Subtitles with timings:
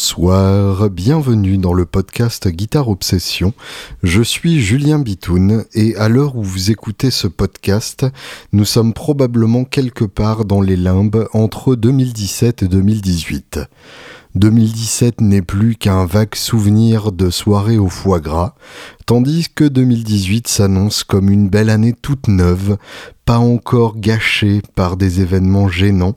[0.00, 3.52] Bonsoir, bienvenue dans le podcast Guitare Obsession.
[4.02, 8.06] Je suis Julien Bitoun et à l'heure où vous écoutez ce podcast,
[8.54, 13.60] nous sommes probablement quelque part dans les limbes entre 2017 et 2018.
[14.36, 18.54] 2017 n'est plus qu'un vague souvenir de soirée au foie gras,
[19.04, 22.78] tandis que 2018 s'annonce comme une belle année toute neuve,
[23.30, 26.16] pas encore gâchée par des événements gênants,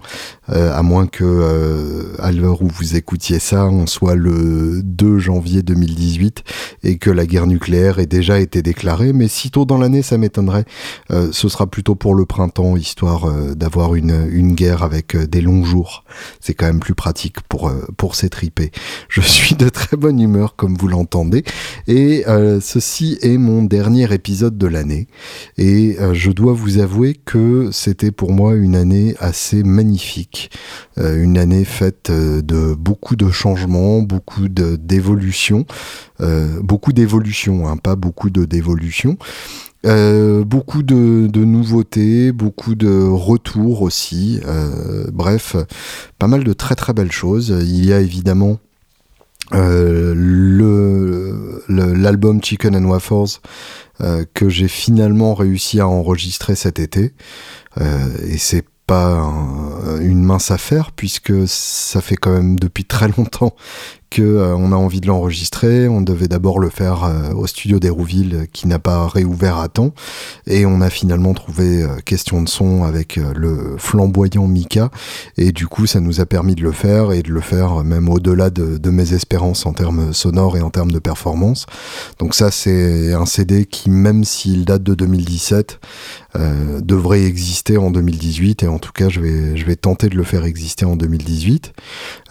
[0.49, 5.19] euh, à moins que euh, à l'heure où vous écoutiez ça, on soit le 2
[5.19, 6.43] janvier 2018
[6.81, 9.13] et que la guerre nucléaire ait déjà été déclarée.
[9.13, 10.65] Mais sitôt dans l'année, ça m'étonnerait.
[11.11, 15.65] Euh, ce sera plutôt pour le printemps, histoire d'avoir une, une guerre avec des longs
[15.65, 16.05] jours.
[16.39, 18.71] C'est quand même plus pratique pour pour s'étriper.
[19.07, 21.43] Je suis de très bonne humeur, comme vous l'entendez,
[21.87, 22.23] et
[22.59, 25.07] ceci est mon dernier épisode de l'année.
[25.59, 30.49] Et je dois vous avouer que c'était pour moi une année assez magnifique,
[30.97, 35.65] euh, une année faite euh, de beaucoup de changements, beaucoup d'évolutions,
[36.21, 39.17] euh, beaucoup d'évolutions, hein, pas beaucoup de dévolutions.
[39.83, 44.39] beaucoup de, nouveautés, beaucoup de retours aussi.
[45.11, 45.57] bref,
[46.19, 47.53] pas mal de très très belles choses.
[47.61, 48.59] Il y a évidemment
[51.69, 53.39] l'album Chicken and Waffles
[54.01, 57.13] euh, que j'ai finalement réussi à enregistrer cet été.
[57.79, 59.31] Euh, et c'est pas
[60.01, 63.55] une mince affaire puisque ça fait quand même depuis très longtemps
[64.21, 65.87] euh, on a envie de l'enregistrer.
[65.87, 69.93] On devait d'abord le faire euh, au studio d'Hérouville qui n'a pas réouvert à temps.
[70.47, 74.89] Et on a finalement trouvé euh, question de son avec le flamboyant Mika.
[75.37, 78.09] Et du coup, ça nous a permis de le faire et de le faire même
[78.09, 81.65] au-delà de, mes espérances en termes sonores et en termes de performance.
[82.19, 85.79] Donc ça, c'est un CD qui, même s'il date de 2017,
[86.35, 90.45] euh, devrait exister en 2018 et en tout cas je vais, tenter de le faire
[90.45, 91.73] exister en 2018.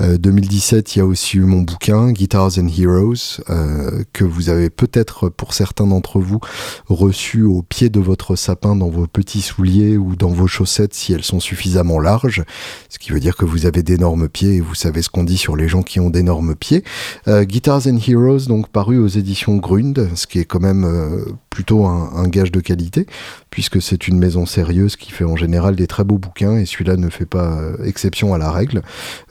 [0.01, 4.51] Euh, 2017 il y a aussi eu mon bouquin Guitars and Heroes euh, que vous
[4.51, 6.39] avez peut-être pour certains d'entre vous
[6.87, 11.15] reçu au pied de votre sapin dans vos petits souliers ou dans vos chaussettes si
[11.15, 12.45] elles sont suffisamment larges,
[12.91, 15.39] ce qui veut dire que vous avez d'énormes pieds et vous savez ce qu'on dit
[15.39, 16.85] sur les gens qui ont d'énormes pieds.
[17.27, 21.25] Euh, Guitars and Heroes donc paru aux éditions Grund, ce qui est quand même euh,
[21.49, 23.07] plutôt un, un gage de qualité
[23.53, 26.97] puisque c'est une maison sérieuse qui fait en général des très beaux bouquins et celui-là
[26.97, 28.81] ne fait pas euh, exception à la règle.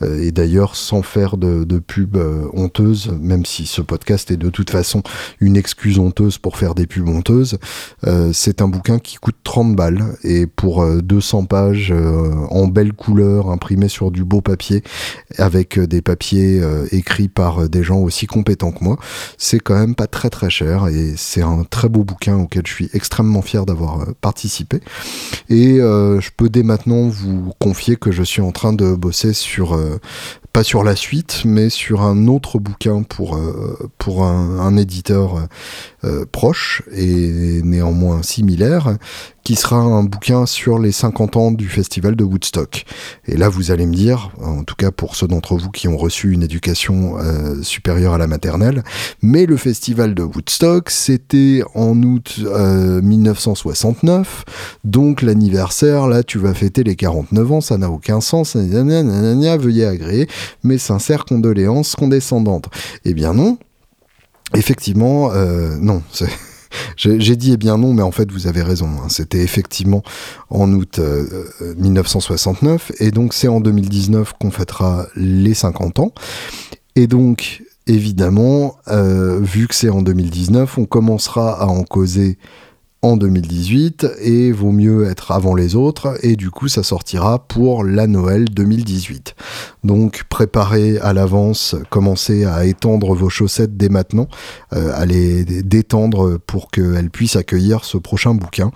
[0.03, 4.51] Euh, et d'ailleurs, sans faire de, pub euh, honteuse, même si ce podcast est de
[4.51, 5.01] toute façon
[5.39, 7.57] une excuse honteuse pour faire des pubs honteuses,
[8.33, 13.88] c'est un bouquin qui coûte 30 balles et pour 200 pages en belle couleur, imprimé
[13.88, 14.83] sur du beau papier,
[15.39, 16.61] avec des papiers
[16.91, 18.97] écrits par des gens aussi compétents que moi,
[19.38, 22.73] c'est quand même pas très très cher et c'est un très beau bouquin auquel je
[22.73, 24.81] suis extrêmement fier d'avoir participer.
[25.49, 29.33] Et euh, je peux dès maintenant vous confier que je suis en train de bosser
[29.33, 29.99] sur euh,
[30.53, 35.47] pas sur la suite, mais sur un autre bouquin pour, euh, pour un, éditeur
[36.03, 38.97] euh, proche et néanmoins similaire,
[39.44, 42.85] qui sera un bouquin sur les 50 ans du festival de Woodstock.
[43.28, 45.97] Et là, vous allez me dire, en tout cas pour ceux d'entre vous qui ont
[45.97, 48.83] reçu une éducation euh, supérieure à la maternelle,
[49.22, 54.45] mais le festival de Woodstock, c'était en août 1969,
[54.83, 58.56] donc l'anniversaire, là, tu vas fêter les 49 ans, ça n'a aucun sens,
[59.57, 60.28] veuillez agréer
[60.63, 62.69] mes sincères condoléances condescendantes.
[63.06, 63.57] Eh bien non,
[64.56, 66.02] effectivement, euh, non.
[66.96, 68.88] J'ai dit eh bien non, mais en fait vous avez raison.
[68.88, 69.07] Hein.
[69.09, 70.03] C'était effectivement
[70.50, 71.01] en août
[71.78, 76.13] 1969 euh, et donc c'est en 2019 qu'on fêtera les 50 ans.
[76.96, 82.38] Et donc évidemment, euh, vu que c'est en 2019, on commencera à en causer
[83.03, 87.84] en 2018 et vaut mieux être avant les autres et du coup ça sortira pour
[87.84, 89.35] la Noël 2018.
[89.84, 94.28] Donc préparez à l'avance, commencez à étendre vos chaussettes dès maintenant,
[94.73, 98.71] euh, à les détendre pour qu'elles puissent accueillir ce prochain bouquin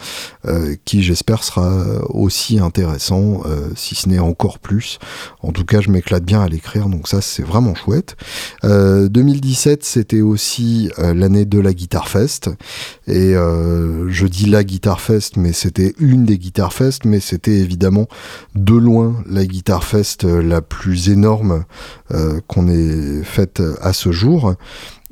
[0.48, 4.98] euh, qui j'espère sera aussi intéressant euh, si ce n'est encore plus.
[5.44, 8.16] En tout cas je m'éclate bien à l'écrire donc ça c'est vraiment chouette.
[8.63, 12.50] 2017 c'était aussi l'année de la Guitar Fest
[13.07, 13.36] et
[14.15, 18.07] je dis la Guitar Fest, mais c'était une des Guitar Fest, mais c'était évidemment
[18.56, 21.65] de loin la Guitar Fest la plus énorme
[22.12, 24.56] euh, qu'on ait faite à ce jour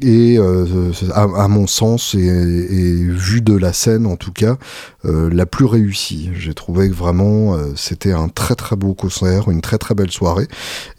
[0.03, 4.57] et euh, à, mon sens et, vu de la scène en tout cas
[5.05, 6.29] euh, la plus réussie.
[6.33, 10.11] J'ai trouvé que vraiment euh, c'était un très très beau concert une très très belle
[10.11, 10.47] soirée.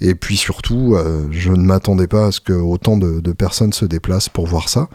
[0.00, 0.96] Et puis surtout
[1.30, 4.68] je ne m'attendais pas à ce que autant de, de, personnes se déplacent pour voir
[4.68, 4.88] ça.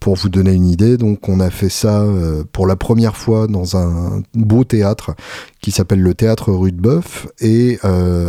[0.00, 2.04] Pour vous donner une idée donc on a fait ça
[2.52, 5.14] pour la première fois dans un beau théâtre
[5.60, 7.26] qui s'appelle le théâtre Rue de Boeuf.
[7.40, 7.78] Et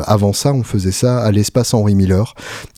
[0.05, 2.33] avant ça on faisait ça à l'espace Henri Miller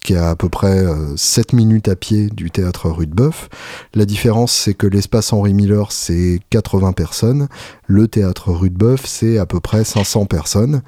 [0.08, 0.86] qui est à, peu près
[1.18, 3.50] 7 minutes à pied du théâtre rue de Boeuf.
[3.94, 7.50] La différence, c'est que l'espace Henri Miller, c'est 80 personnes.
[7.88, 10.82] Le théâtre rue de Boeuf, c'est à peu près 500 personnes.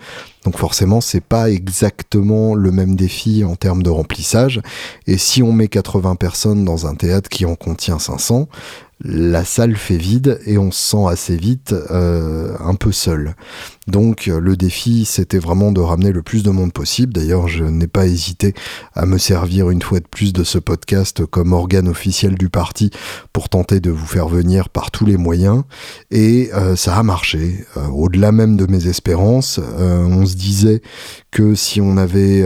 [0.46, 4.62] Donc forcément, c'est pas exactement le même défi en termes de remplissage.
[5.06, 8.48] Et si on met 80 personnes dans un théâtre qui en contient 500,
[9.02, 13.36] la salle fait vide et on se sent assez vite euh, un peu seul.
[13.88, 17.14] Donc le défi, c'était vraiment de ramener le plus de monde possible.
[17.14, 18.54] D'ailleurs, je n'ai pas hésité
[18.94, 22.92] à me servir une fois de plus de ce podcast comme organe officiel du parti
[23.32, 25.64] pour tenter de vous faire venir par tous les moyens.
[26.12, 27.66] Et euh, ça a marché.
[27.78, 30.82] Euh, au-delà même de mes espérances, on se disait
[31.32, 32.44] que si on avait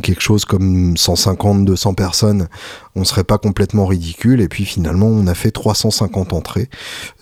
[0.00, 2.48] quelque chose comme 150, 200 personnes,
[2.96, 4.40] on serait pas complètement ridicule.
[4.40, 6.68] Et puis finalement, on a fait 350 entrées.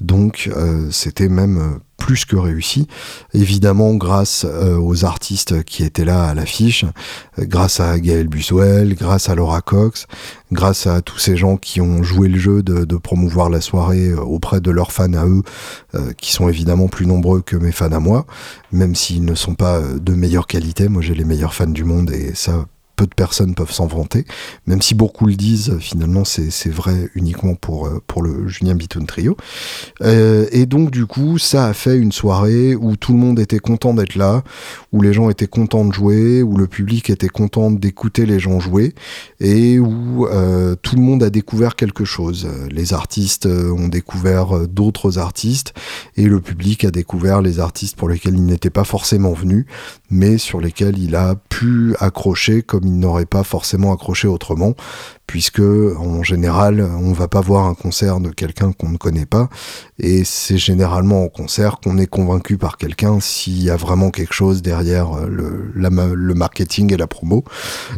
[0.01, 2.87] Donc euh, c'était même euh, plus que réussi.
[3.35, 6.85] Évidemment, grâce euh, aux artistes qui étaient là à l'affiche,
[7.39, 10.07] grâce à Gaël Buswell, grâce à Laura Cox,
[10.53, 14.15] grâce à tous ces gens qui ont joué le jeu de, de promouvoir la soirée
[14.15, 15.43] auprès de leurs fans à eux,
[16.17, 18.27] qui sont évidemment plus nombreux que mes fans à moi,
[18.71, 20.89] même s'ils ne sont pas de meilleure qualité.
[20.89, 22.65] Moi, j'ai les meilleurs fans du monde et ça,
[22.99, 24.25] peu de personnes peuvent s'en vanter,
[24.67, 29.07] même si beaucoup le disent, finalement c'est vrai uniquement pour, euh, pour le Julien Bitoun
[29.07, 29.37] Trio.
[30.03, 33.61] Euh, et donc du coup, ça a fait une soirée où tout le monde était
[33.61, 34.43] content d'être là,
[34.93, 38.59] où les gens étaient contents de jouer, où le public était content d'écouter les gens
[38.59, 38.95] jouer,
[39.39, 42.49] et où euh, tout le monde a découvert quelque chose.
[42.69, 45.73] Les artistes ont découvert d'autres artistes,
[46.17, 49.67] et le public a découvert les artistes pour lesquels il n'était pas forcément venu,
[50.11, 54.75] mais sur lesquels il a pu accrocher comme il n'aurait pas forcément accroché autrement,
[55.27, 59.49] puisque en général, on va pas voir un concert de quelqu'un qu'on ne connaît pas,
[59.99, 64.33] et c'est généralement au concert qu'on est convaincu par quelqu'un s'il y a vraiment quelque
[64.33, 67.45] chose derrière euh, le, le marketing et la promo.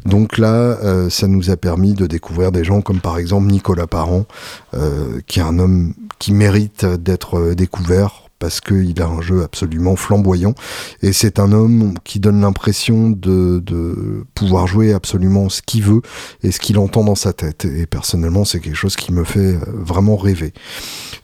[0.05, 3.87] Donc là, euh, ça nous a permis de découvrir des gens comme par exemple Nicolas
[3.87, 4.27] Parent,
[4.75, 9.95] euh, qui est un homme qui mérite d'être découvert parce qu'il a un jeu absolument
[9.95, 10.55] flamboyant
[11.03, 16.01] et c'est un homme qui donne l'impression de, de, pouvoir jouer absolument ce qu'il veut
[16.43, 19.55] et ce qu'il entend dans sa tête et personnellement c'est quelque chose qui me fait
[19.55, 20.53] euh, vraiment rêver.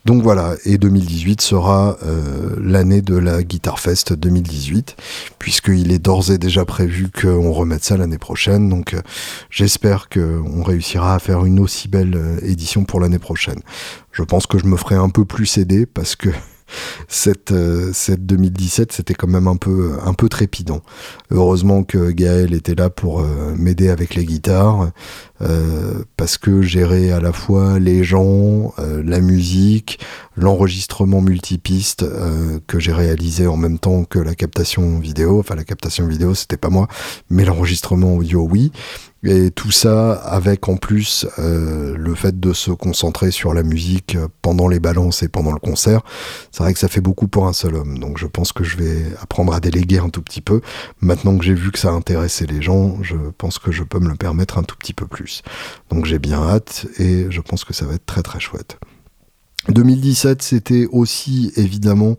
[0.05, 4.95] Donc voilà, et 2018 sera euh, l'année de la Guitar Fest 2018
[5.39, 9.01] puisqu'il est d'ores et déjà prévu qu'on remette ça l'année prochaine donc euh,
[9.49, 13.59] j'espère qu'on réussira à faire une aussi belle édition pour l'année prochaine.
[14.11, 16.29] Je pense que je me ferai un peu plus aider parce que
[17.07, 20.81] cette, euh, cette 2017, c'était quand même un peu, un peu trépidant.
[21.31, 24.91] Heureusement que Gaël était là pour euh, m'aider avec les guitares,
[25.41, 29.99] euh, parce que gérer à la fois les gens, la musique,
[30.35, 32.05] l'enregistrement multipiste
[32.67, 36.57] que j'ai réalisé en même temps que la captation vidéo, enfin la captation vidéo c'était
[36.57, 36.87] pas moi,
[37.29, 38.71] mais l'enregistrement audio oui,
[39.23, 44.17] et tout ça avec en plus euh, le fait de se concentrer sur la musique
[44.41, 46.01] pendant les balances et pendant le concert,
[46.51, 47.97] c'est vrai que ça fait beaucoup pour un seul homme.
[47.97, 50.61] Donc je pense que je vais apprendre à déléguer un tout petit peu.
[51.01, 54.09] Maintenant que j'ai vu que ça intéressait les gens, je pense que je peux me
[54.09, 55.26] le permettre un tout petit peu plus.
[55.89, 58.77] Donc j'ai bien hâte et je pense que ça va être très très chouette.
[59.69, 62.17] 2017, c'était aussi évidemment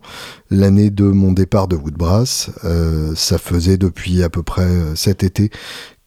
[0.51, 2.51] l'année de mon départ de Woodbrass.
[2.63, 5.49] Euh, ça faisait depuis à peu près euh, cet été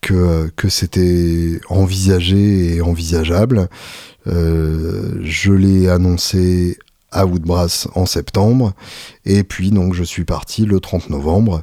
[0.00, 3.68] que, que c'était envisagé et envisageable.
[4.28, 6.78] Euh, je l'ai annoncé
[7.10, 8.72] à Woodbrass en septembre
[9.26, 11.62] et puis donc je suis parti le 30 novembre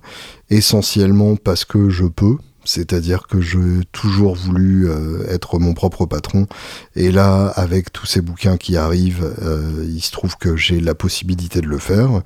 [0.50, 2.38] essentiellement parce que je peux
[2.70, 6.46] c'est-à-dire que j'ai toujours voulu euh, être mon propre patron.
[6.96, 10.94] Et là, avec tous ces bouquins qui arrivent, euh, il se trouve que j'ai la
[10.94, 12.22] possibilité de le faire.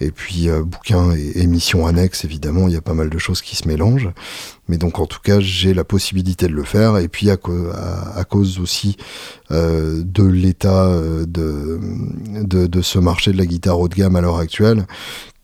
[0.00, 3.42] Et puis, euh, bouquins et émissions annexes, évidemment, il y a pas mal de choses
[3.42, 4.08] qui se mélangent.
[4.66, 6.96] Mais donc, en tout cas, j'ai la possibilité de le faire.
[6.96, 8.96] Et puis, à, cause aussi
[9.50, 10.88] de l'état
[11.26, 11.78] de,
[12.42, 14.86] de, de ce marché de la guitare haut de gamme à l'heure actuelle,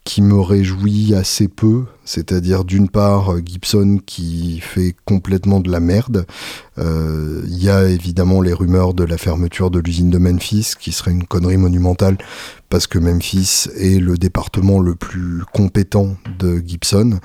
[0.09, 6.25] qui me réjouit assez peu, c'est-à-dire d'une part Gibson qui fait complètement de la merde.
[6.79, 10.93] Euh, il y a évidemment les rumeurs de la fermeture de l'usine de Memphis, qui
[10.93, 12.17] serait une connerie monumentale,
[12.71, 17.21] parce que Memphis est le département le plus compétent de Gibson.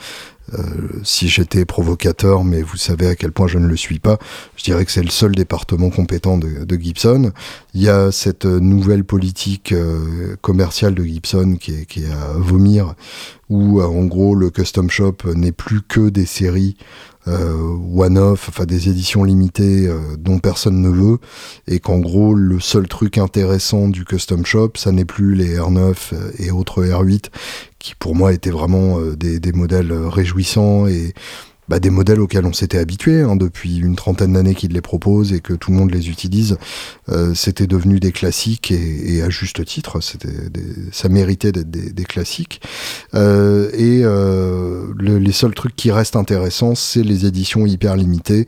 [0.54, 0.60] Euh,
[1.04, 4.20] si j'étais provocateur, mais vous savez à quel point je ne le suis pas,
[4.58, 7.32] je dirais que c'est le seul département compétent de, Gibson.
[7.74, 12.34] Il y a cette nouvelle politique euh, commerciale de Gibson qui est, qui est à
[12.36, 12.96] vomir,
[13.50, 16.76] où euh, en gros le custom shop n'est plus que des séries
[17.28, 21.20] euh, one-off, enfin des éditions limitées euh, dont personne ne veut,
[21.68, 25.96] et qu'en gros le seul truc intéressant du custom shop, ça n'est plus les R9
[26.40, 27.28] et autres R8,
[27.84, 31.14] qui pour moi étaient vraiment des, des, modèles réjouissants et
[31.70, 35.32] bah, des modèles auxquels on s'était habitué hein, depuis une trentaine d'années qu'ils les proposent
[35.32, 36.58] et que tout le monde les utilise.
[37.10, 40.28] Euh, c'était devenu des classiques et, à juste titre, c'était
[40.92, 42.62] ça méritait d'être des, classiques.
[43.16, 48.46] Euh, et euh, les seuls trucs qui restent intéressants, c'est les éditions hyper limitées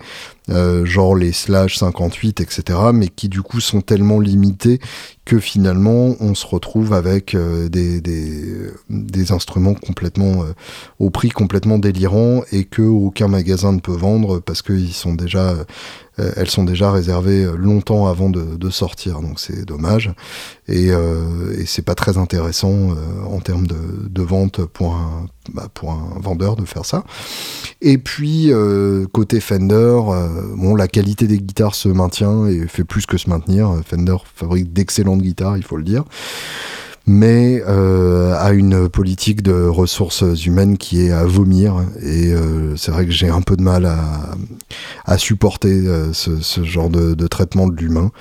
[0.49, 4.79] euh, genre les slash 58, etc., mais qui du coup sont tellement limités
[5.25, 10.53] que finalement on se retrouve avec euh, des, des, instruments complètement euh,
[10.99, 15.55] au prix complètement délirant et que aucun magasin ne peut vendre parce qu'ils sont déjà
[16.17, 20.11] elles sont déjà réservées euh, longtemps avant de, de sortir, donc c'est dommage.
[20.67, 22.95] Et, euh, et c'est pas très intéressant euh,
[23.29, 23.75] en termes de,
[24.09, 27.03] de, vente pour un, bah, pour un vendeur de faire ça.
[27.81, 28.51] Et puis
[29.11, 29.99] côté Fender,
[30.55, 33.81] bon, la qualité des guitares se maintient et fait plus que se maintenir.
[33.85, 36.03] Fender fabrique d'excellentes guitares, il faut le dire
[37.07, 41.83] mais euh, a une politique de ressources humaines qui est à vomir.
[42.01, 44.35] Et euh, c'est vrai que j'ai un peu de mal à,
[45.05, 48.11] à supporter euh, ce, ce, genre de, de traitement de l'humain,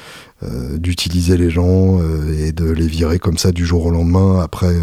[0.42, 1.98] euh, d'utiliser les gens
[2.38, 4.74] et de les virer comme ça du jour au lendemain après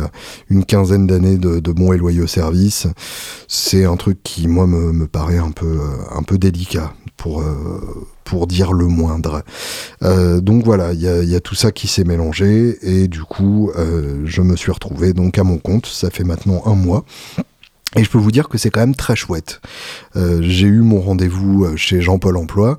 [0.49, 2.87] une quinzaine d'années de, de bons et loyaux services.
[3.47, 5.79] C'est un truc qui, moi, me, me paraît un peu,
[6.11, 7.43] un peu délicat pour
[8.23, 9.43] pour dire le moindre.
[10.03, 14.21] Euh, donc voilà, il y a, tout ça qui s'est mélangé et du coup, euh,
[14.25, 15.85] je me suis retrouvé donc à mon compte.
[15.85, 17.05] Ça fait maintenant un mois.
[17.97, 19.59] Et je peux vous dire que c'est quand même très chouette.
[20.15, 22.77] Euh, j'ai eu mon rendez-vous chez Jean-Paul Emploi.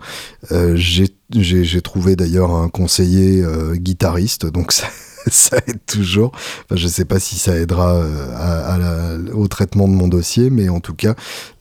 [0.74, 3.44] j'ai trouvé d'ailleurs un conseiller
[3.74, 4.86] guitariste, donc ça,
[5.30, 6.32] ça aide toujours.
[6.70, 10.94] Je sais pas si ça aidera euh, au traitement de mon dossier, mais en tout
[10.94, 11.14] cas,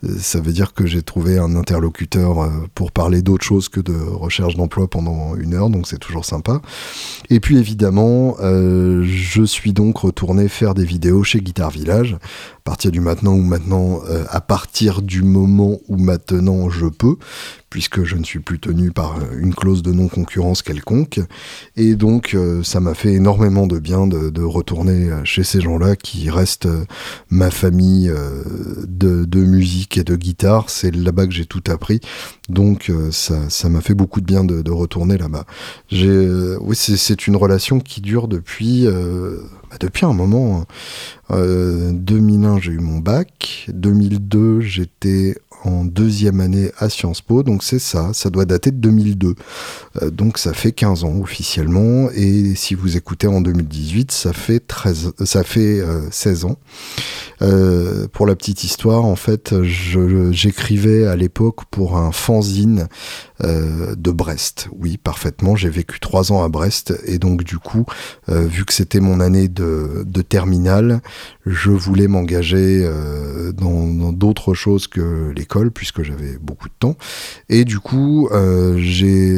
[0.03, 3.79] euh, ça veut dire que j'ai trouvé un interlocuteur euh, pour parler d'autre chose que
[3.79, 6.61] de recherche d'emploi pendant une heure, donc c'est toujours sympa.
[7.29, 12.91] Et puis évidemment, je suis donc retourné faire des vidéos chez Guitar Village, à partir
[12.91, 17.17] du maintenant ou maintenant, à partir du moment où maintenant je peux,
[17.71, 21.21] puisque je ne suis plus tenu par euh, une clause de non-concurrence quelconque.
[21.77, 25.95] Et donc, euh, ça m'a fait énormément de bien de, retourner euh, chez ces gens-là
[25.95, 26.67] qui restent
[27.29, 28.11] ma famille
[28.87, 30.69] de, musique et de guitare.
[30.69, 32.01] C'est là-bas que j'ai tout appris.
[32.49, 35.45] Donc, ça, m'a fait beaucoup de bien de, retourner là-bas.
[35.91, 40.65] oui, c'est une relation qui dure depuis, bah, depuis un moment.
[41.31, 42.59] 2001, hein.
[42.61, 43.65] j'ai eu mon bac.
[43.73, 48.77] 2002, j'étais en deuxième année à Sciences Po, donc c'est ça, ça doit dater de
[48.77, 49.35] 2002.
[50.01, 54.59] Euh, donc ça fait 15 ans officiellement, et si vous écoutez en 2018, ça fait,
[54.59, 56.57] 13, ça fait 16 euh, ans.
[57.41, 62.87] Euh, pour la petite histoire, en fait, j'écrivais à l'époque pour un fanzine
[63.43, 64.69] euh, de Brest.
[64.77, 65.55] Oui, parfaitement.
[65.55, 67.85] J'ai vécu trois ans à Brest et donc du coup,
[68.29, 71.01] euh, vu que c'était mon année de, de terminale,
[71.45, 76.95] je voulais m'engager euh, dans d'autres choses que l'école puisque j'avais beaucoup de temps.
[77.49, 78.29] Et du coup,
[78.77, 79.35] j'ai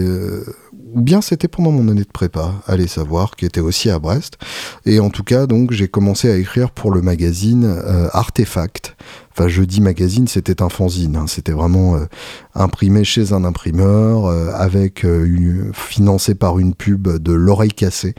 [0.94, 4.38] ou bien c'était pendant mon année de prépa, allez savoir, qui était aussi à Brest.
[4.86, 8.96] Et en tout cas, donc, j'ai commencé à écrire pour le magazine euh, Artefact,
[9.36, 11.16] Enfin, jeudi magazine, c'était un fanzine.
[11.16, 11.26] Hein.
[11.28, 12.06] C'était vraiment euh,
[12.54, 18.14] imprimé chez un imprimeur, euh, avec euh, financé par une pub de l'oreille cassée,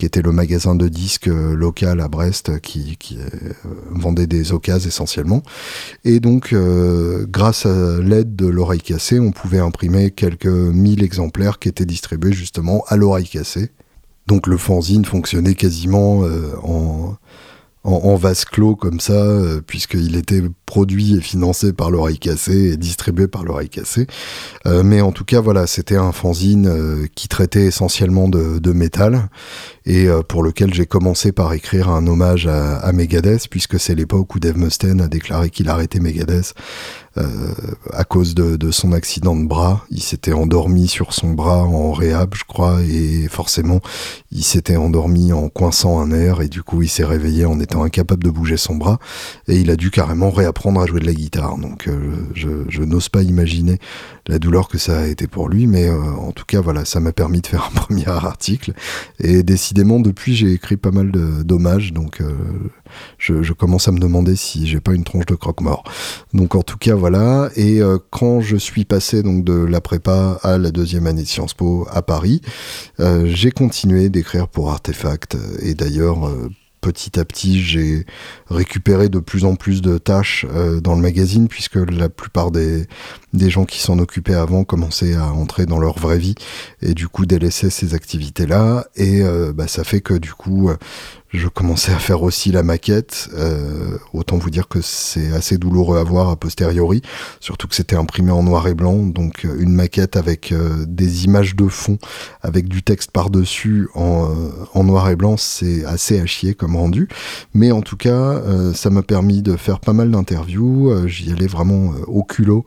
[0.00, 2.98] qui était le magasin de disques local à Brest qui,
[3.90, 5.42] vendait des occasions essentiellement.
[6.04, 6.54] Et donc,
[7.28, 12.32] grâce à l'aide de l'oreille cassée, on pouvait imprimer quelques mille exemplaires qui étaient distribués
[12.32, 13.70] justement à l'oreille cassée.
[14.26, 16.22] Donc le fanzine fonctionnait quasiment
[16.62, 17.16] en
[17.86, 22.76] en, vase clos comme ça, euh, puisqu'il était produit et financé par l'oreille cassée et
[22.76, 24.06] distribué par l'oreille cassée.
[24.66, 29.28] Euh, mais en tout cas, voilà, c'était un fanzine euh, qui traitait essentiellement de, métal
[29.86, 34.34] et pour lequel j'ai commencé par écrire un hommage à, à Megadeth, puisque c'est l'époque
[34.34, 36.52] où Dave Mustaine a déclaré qu'il arrêtait Megadeth
[37.92, 39.84] à cause de, de, son accident de bras.
[39.90, 43.80] Il s'était endormi sur son bras en réhab, je crois, et forcément,
[44.32, 47.82] il s'était endormi en coinçant un air, et du coup, il s'est réveillé en étant
[47.82, 48.98] incapable de bouger son bras,
[49.48, 51.58] et il a dû carrément réapprendre à jouer de la guitare.
[51.58, 51.98] Donc, euh,
[52.34, 53.78] je, je n'ose pas imaginer
[54.28, 57.00] la douleur que ça a été pour lui, mais euh, en tout cas, voilà, ça
[57.00, 58.72] m'a permis de faire un premier article,
[59.20, 62.22] et décidément, depuis, j'ai écrit pas mal d'hommages, donc
[63.18, 65.84] je, je, commence à me demander si j'ai pas une tronche de croque-mort.
[66.32, 67.50] Donc, en tout cas, voilà.
[67.56, 71.28] Et euh, quand je suis passé donc de la prépa à la deuxième année de
[71.28, 72.40] Sciences Po à Paris,
[73.00, 75.36] euh, j'ai continué d'écrire pour Artefact.
[75.62, 78.06] Et d'ailleurs, euh, petit à petit, j'ai
[78.48, 80.46] récupéré de plus en plus de tâches
[80.82, 82.86] dans le magazine, puisque la plupart des,
[83.36, 86.34] des gens qui s'en occupaient avant commençaient à entrer dans leur vraie vie,
[86.82, 88.86] et du coup délaissaient ces activités-là.
[88.96, 89.22] Et
[89.54, 90.70] bah, ça fait que du coup,
[91.36, 93.28] je commençais à faire aussi la maquette.
[93.34, 97.02] Euh, autant vous dire que c'est assez douloureux à voir a posteriori,
[97.40, 101.24] surtout que c'était imprimé en noir et blanc, donc euh, une maquette avec euh, des
[101.24, 101.98] images de fond,
[102.42, 104.34] avec du texte par-dessus en,
[104.72, 107.08] en, noir et blanc, c'est assez à chier comme rendu.
[107.54, 108.40] Mais en tout cas,
[108.74, 111.06] ça m'a permis de faire pas mal d'interviews.
[111.06, 112.64] J'y allais vraiment au culot,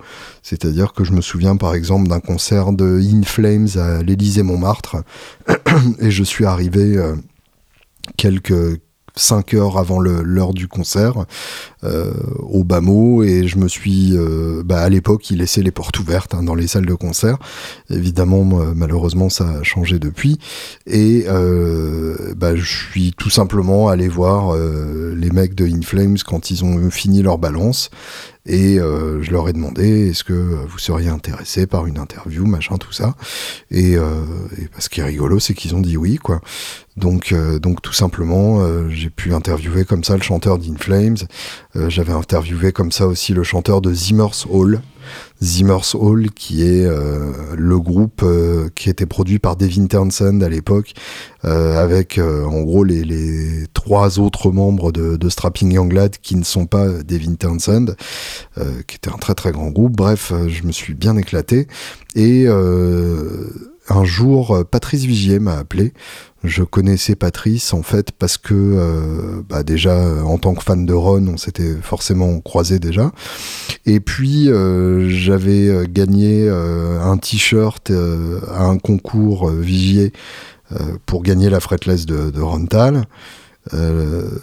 [0.60, 4.98] c'est-à-dire que je me souviens par exemple d'un concert de In Flames à l'Élysée Montmartre,
[6.00, 6.98] et je suis arrivé
[8.18, 8.80] quelques
[9.20, 11.25] 5 heures avant l'heure du concert
[11.84, 15.72] euh, au bas mot et je me suis euh, bah, à l'époque il laissait les
[15.72, 17.38] portes ouvertes hein, dans les salles de concert.
[17.89, 18.44] Évidemment
[18.75, 20.39] malheureusement ça a changé depuis.
[20.88, 26.51] Et euh, bah, je suis tout simplement allé voir les mecs de In Flames quand
[26.51, 27.89] ils ont fini leur balance
[28.50, 32.77] et euh, je leur ai demandé est-ce que vous seriez intéressé par une interview, machin,
[32.77, 33.15] tout ça.
[33.70, 34.24] Et, euh,
[34.58, 36.41] et ce qui est rigolo, c'est qu'ils ont dit oui, quoi.
[36.98, 41.18] Donc, euh, donc tout simplement, j'ai pu interviewer comme ça le chanteur d'In Flames.
[41.75, 44.82] J'avais interviewé comme ça aussi le chanteur de Zimmer's Hall.
[45.42, 50.50] Zimmer's Hall, qui est euh, le groupe euh, qui était produit par Devin Townsend à
[50.50, 50.94] l'époque,
[51.46, 56.44] euh, avec en gros les, trois autres membres de, de, Strapping Young Lad qui ne
[56.44, 57.96] sont pas Devin Townsend,
[58.88, 59.96] qui était un très très grand groupe.
[59.96, 61.68] Bref, je me suis bien éclaté.
[62.16, 62.48] Et
[63.89, 65.93] un jour, Patrice Vigier m'a appelé
[66.43, 70.93] je connaissais Patrice en fait parce que euh, bah déjà en tant que fan de
[70.93, 73.12] Ron, on s'était forcément croisé déjà.
[73.86, 80.13] Et puis euh, j'avais euh, gagné un t-shirt à un concours Vigier
[81.05, 83.05] pour gagner la fretless de, de Rontal.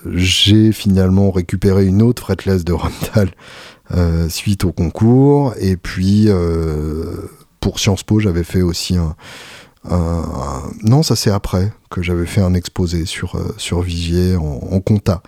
[0.07, 3.31] J'ai finalement récupéré une autre fretless de Rontal
[4.29, 5.55] suite au concours.
[5.61, 6.29] Et puis
[7.67, 9.17] pour Sciences Po, j'avais fait aussi un
[10.85, 15.23] non, ça c'est après que j'avais fait un exposé sur, euh, sur Vigier en, compta,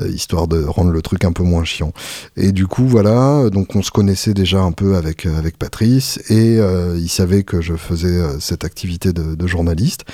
[0.00, 1.92] euh, histoire de rendre le truc un peu moins chiant.
[2.36, 6.18] Et du coup, voilà, donc on se connaissait déjà un peu avec, euh, avec Patrice,
[6.30, 6.58] et
[6.96, 10.04] il savait que je faisais cette activité de, journaliste.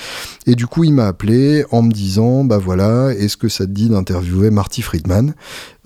[0.47, 3.71] Et du coup, il m'a appelé en me disant, bah voilà, est-ce que ça te
[3.71, 5.35] dit d'interviewer Marty Friedman?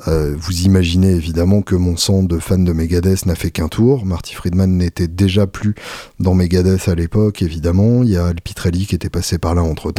[0.06, 4.04] Vous imaginez évidemment que mon sang de fan de Megadeth n'a fait qu'un tour.
[4.04, 5.74] Marty Friedman n'était déjà plus
[6.20, 8.02] dans Megadeth à l'époque, évidemment.
[8.02, 9.92] Il y a Pitrelli qui était passé par là entre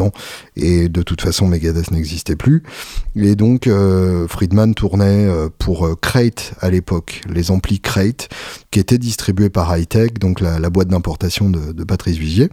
[0.55, 2.63] et de toute façon Megadeth n'existait plus.
[3.15, 8.29] Et donc euh, Friedman tournait euh, pour euh, Crate à l'époque, les amplis Crate,
[8.71, 12.49] qui étaient distribués par Hightech, donc la, boîte d'importation de, de, Patrice Vigier.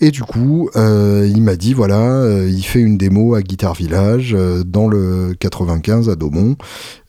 [0.00, 4.88] Et du coup, il m'a dit voilà, il fait une démo à Guitar Village dans
[4.88, 6.56] le 95 à Daumont.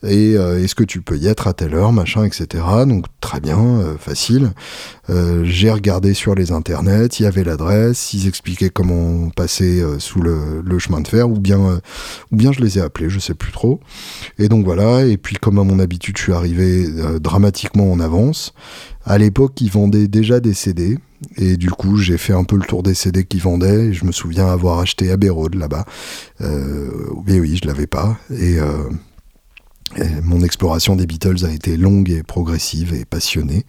[0.06, 2.62] Et est-ce que tu peux y être à telle heure, machin, etc.
[2.86, 4.52] Donc très bien, facile.
[5.42, 10.20] J'ai regardé sur les internets, il y avait l'adresse, ils expliquaient comment passer euh, sous
[10.20, 11.78] le, chemin de fer, ou bien, euh,
[12.32, 13.80] ou bien je les ai appelés, je sais plus trop.
[14.38, 18.00] Et donc voilà, et puis comme à mon habitude, je suis arrivé euh, dramatiquement en
[18.00, 18.54] avance.
[19.04, 20.98] À l'époque, ils vendaient déjà des CD,
[21.36, 23.86] et du coup, j'ai fait un peu le tour des CD qu'ils vendaient.
[23.86, 25.84] Et je me souviens avoir acheté Abbey Road là-bas.
[26.40, 26.90] Euh,
[27.26, 28.18] oui, oui, je l'avais pas.
[28.30, 28.58] Et,
[30.22, 33.64] mon exploration des Beatles a été longue et progressive et passionnée.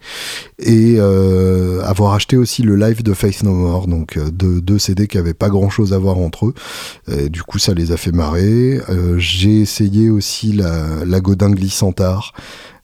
[0.58, 5.06] Et euh, avoir acheté aussi le live de Faith No More, donc euh, deux, CD
[5.06, 7.28] qui avaient pas grand chose à voir entre eux.
[7.28, 8.80] du coup, ça les a fait marrer.
[8.88, 11.50] Euh, j'ai essayé aussi la, la Godin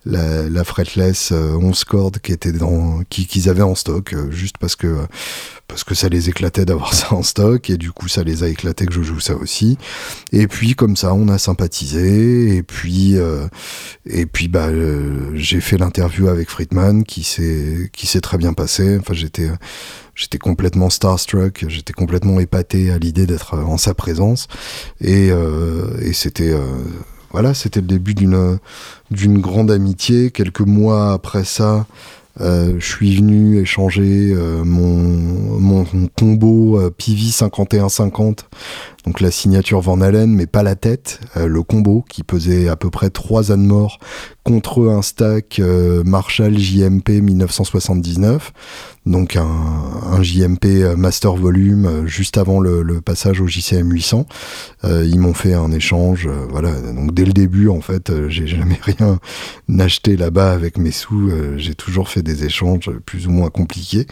[0.07, 4.77] la, fretless 11 euh, cordes qui était dans qu'ils avaient en stock euh, juste parce
[4.77, 4.97] que
[5.67, 8.49] parce que ça les éclatait d'avoir ça en stock et du coup ça les a
[8.49, 9.79] éclatés que je joue ça aussi.
[10.33, 13.47] Et puis comme ça on a sympathisé et puis euh,
[14.07, 14.69] et puis bah
[15.35, 18.99] j'ai fait l'interview avec Friedman qui s'est qui s'est très bien passé.
[19.01, 19.49] Enfin j'étais
[20.15, 24.49] j'étais complètement starstruck, j'étais complètement épaté à l'idée d'être en sa présence.
[25.01, 26.55] Et, et c'était
[27.35, 28.61] voilà, c'était le début d'une
[29.11, 30.31] d'une grande amitié.
[30.31, 31.85] Quelques mois après ça,
[32.41, 35.85] euh, je suis venu échanger euh, mon, mon,
[36.17, 38.49] combo euh, PV 5150,
[39.05, 42.77] donc la signature Van Allen, mais pas la tête, euh, le combo qui pesait à
[42.77, 43.99] peu près 3 ânes morts
[44.45, 45.61] contre un stack
[46.05, 48.53] Marshall JMP 1979
[49.07, 54.27] donc un, JMP euh, Master Volume euh, juste avant le, passage au JCM 800.
[54.85, 56.73] Euh, ils m'ont fait un échange, euh, voilà.
[56.73, 59.19] Donc dès le début, en fait, j'ai jamais rien
[59.79, 61.31] acheté là-bas avec mes sous.
[61.57, 64.07] j'ai toujours fait des échanges plus ou moins compliqués.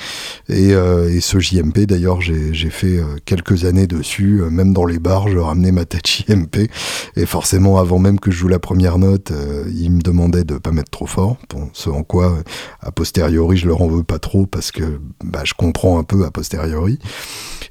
[0.49, 0.73] Et
[1.21, 5.85] ce JMP, d'ailleurs, j'ai fait quelques années dessus, même dans les bars, je ramenais ma
[5.85, 6.71] Tachi MP.
[7.17, 9.33] Et forcément, avant même que je joue la première note,
[9.75, 11.37] il me demandait de pas mettre trop fort.
[11.51, 12.39] Bon, ce en quoi,
[12.81, 16.25] a posteriori, je leur en veux pas trop parce que bah, je comprends un peu
[16.25, 16.99] a posteriori.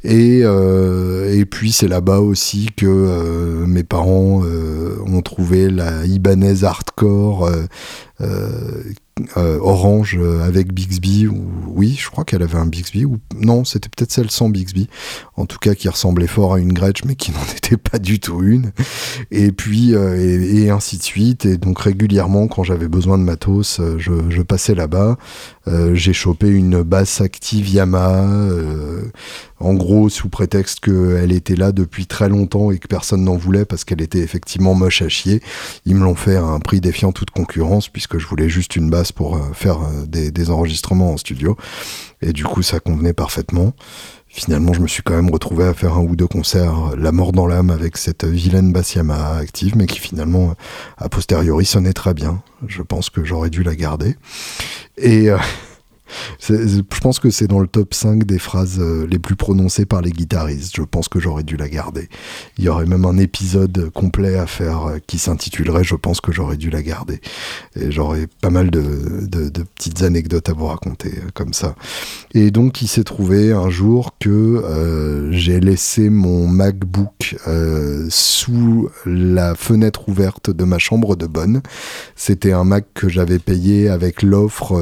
[0.04, 7.50] Et, et puis c'est là-bas aussi que mes parents ont trouvé la Ibanez hardcore
[9.38, 11.28] euh, orange euh, avec Bixby.
[11.28, 13.06] Ou, oui, je crois qu'elle avait un Bixby.
[13.06, 14.88] Ou non, c'était peut-être celle sans Bixby.
[15.36, 18.19] En tout cas, qui ressemblait fort à une Gretsch, mais qui n'en était pas du
[18.19, 18.71] tout une.
[19.30, 21.45] Et puis euh, et, ainsi de suite.
[21.45, 25.17] Et donc régulièrement, quand j'avais besoin de matos, je, je passais là-bas.
[25.93, 28.28] J'ai chopé une basse active Yamaha.
[29.60, 33.65] en gros, sous prétexte qu'elle était là depuis très longtemps et que personne n'en voulait
[33.65, 35.41] parce qu'elle était effectivement moche à chier.
[35.86, 38.89] Ils me l'ont fait à un prix défiant toute concurrence puisque je voulais juste une
[38.89, 41.57] basse pour euh, faire euh, des, enregistrements en studio.
[42.21, 43.73] Et du coup, ça convenait parfaitement.
[44.27, 47.31] Finalement, je me suis quand même retrouvé à faire un ou deux concerts, la mort
[47.31, 50.55] dans l'âme, avec cette vilaine basse Yamaha active, mais qui finalement,
[50.97, 52.41] a posteriori, sonnait très bien.
[52.67, 54.15] Je pense que j'aurais dû la garder.
[54.97, 55.37] Et euh,
[56.39, 60.02] je pense que c'est dans le top 5 des phrases euh, les plus prononcées par
[60.02, 60.76] les guitaristes.
[60.76, 62.10] Je pense que j'aurais dû la garder.
[62.58, 66.32] Il y aurait même un épisode complet à faire euh, qui s'intitulerait Je pense que
[66.32, 67.21] j'aurais dû la garder.
[67.76, 68.82] Et j'aurais pas mal de,
[69.76, 71.76] petites anecdotes à vous raconter euh, comme ça.
[72.34, 77.36] Et donc il s'est trouvé un jour que j'ai laissé mon MacBook
[78.10, 81.62] sous la fenêtre ouverte de ma chambre de bonne.
[82.15, 84.82] C'était un Mac que j'avais payé avec l'offre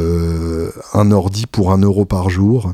[0.93, 1.11] un
[1.51, 2.73] pour un euro par jour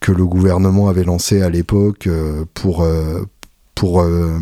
[0.00, 3.22] que le gouvernement avait lancé à l'époque euh, pour, euh,
[3.74, 4.38] pour euh,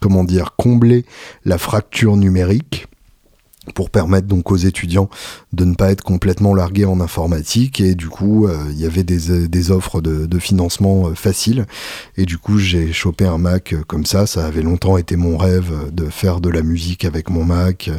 [0.00, 1.04] comment dire, combler
[1.44, 2.86] la fracture numérique
[3.72, 5.08] pour permettre donc aux étudiants
[5.52, 7.80] de ne pas être complètement largués en informatique.
[7.80, 11.66] Et du coup euh, il y avait des, euh, offres de, de, financement euh, faciles.
[12.16, 14.26] Et du coup j'ai chopé un Mac comme ça.
[14.26, 17.90] Ça avait longtemps été mon rêve de faire de la musique avec mon Mac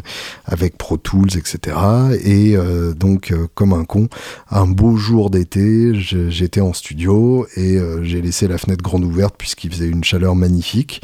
[0.46, 1.78] avec Pro Tools etc
[2.24, 2.56] et
[2.96, 4.10] donc comme un con
[4.50, 9.72] un beau jour d'été j'étais en studio et j'ai laissé la fenêtre grande ouverte puisqu'il
[9.72, 11.02] faisait une chaleur magnifique.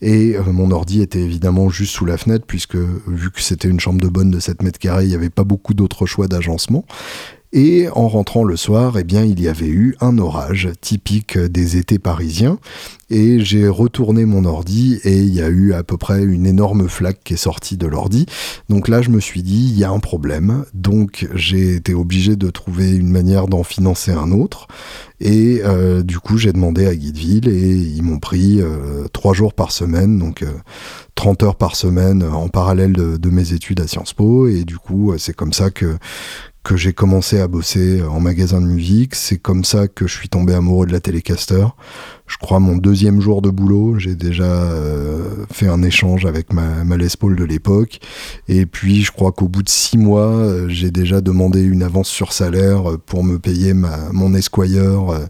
[0.00, 4.00] Et mon ordi était évidemment juste sous la fenêtre puisque vu que c'était une chambre
[4.00, 6.84] de bonne de 7 mètres carrés, il n'y avait pas beaucoup d'autres choix d'agencement.
[7.52, 11.78] Et en rentrant le soir, eh bien, il y avait eu un orage typique des
[11.78, 12.58] étés parisiens.
[13.10, 16.90] Et j'ai retourné mon ordi et il y a eu à peu près une énorme
[16.90, 18.26] flaque qui est sortie de l'ordi.
[18.68, 20.66] Donc là, je me suis dit, il y a un problème.
[20.74, 24.68] Donc j'ai été obligé de trouver une manière d'en financer un autre.
[25.20, 29.54] Et euh, du coup, j'ai demandé à Guideville et ils m'ont pris euh, trois jours
[29.54, 30.44] par semaine, donc
[31.14, 34.48] 30 euh, heures par semaine en parallèle de, de, mes études à Sciences Po.
[34.48, 35.96] Et du coup, c'est comme ça que
[36.68, 39.14] que j'ai commencé à bosser en magasin de musique.
[39.14, 41.64] C'est comme ça que je suis tombé amoureux de la Telecaster.
[42.26, 46.84] Je crois mon deuxième jour de boulot, j'ai déjà euh, fait un échange avec ma,
[46.84, 48.00] ma Les Paul de l'époque.
[48.48, 52.08] Et puis je crois qu'au bout de six mois, euh, j'ai déjà demandé une avance
[52.08, 55.26] sur salaire pour me payer ma, mon Esquire euh,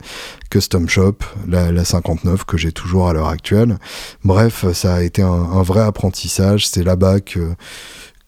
[0.50, 3.78] Custom Shop, la, la 59 que j'ai toujours à l'heure actuelle.
[4.24, 6.66] Bref, ça a été un, un vrai apprentissage.
[6.66, 7.54] C'est là-bas que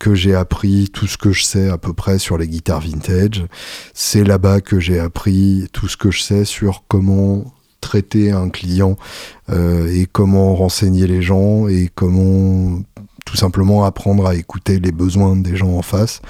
[0.00, 3.44] que j'ai appris tout ce que je sais à peu près sur les guitares vintage.
[3.94, 7.44] C'est là-bas que j'ai appris tout ce que je sais sur comment
[7.82, 8.96] traiter un client
[9.50, 12.80] euh, et comment renseigner les gens et comment
[13.26, 16.20] tout simplement apprendre à écouter les besoins des gens en face.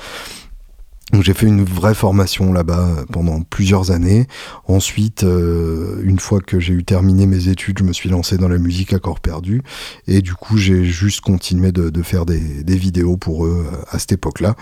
[1.13, 4.27] Donc j'ai fait une vraie formation là-bas euh, pendant plusieurs années.
[4.67, 8.49] Ensuite, euh, une fois que j'ai eu terminé mes études, je me suis lancé dans
[8.49, 9.63] la musique à corps perdu.
[10.07, 13.99] Et du coup, j'ai juste continué de, faire des, des, vidéos pour eux euh, à
[13.99, 14.55] cette époque-là.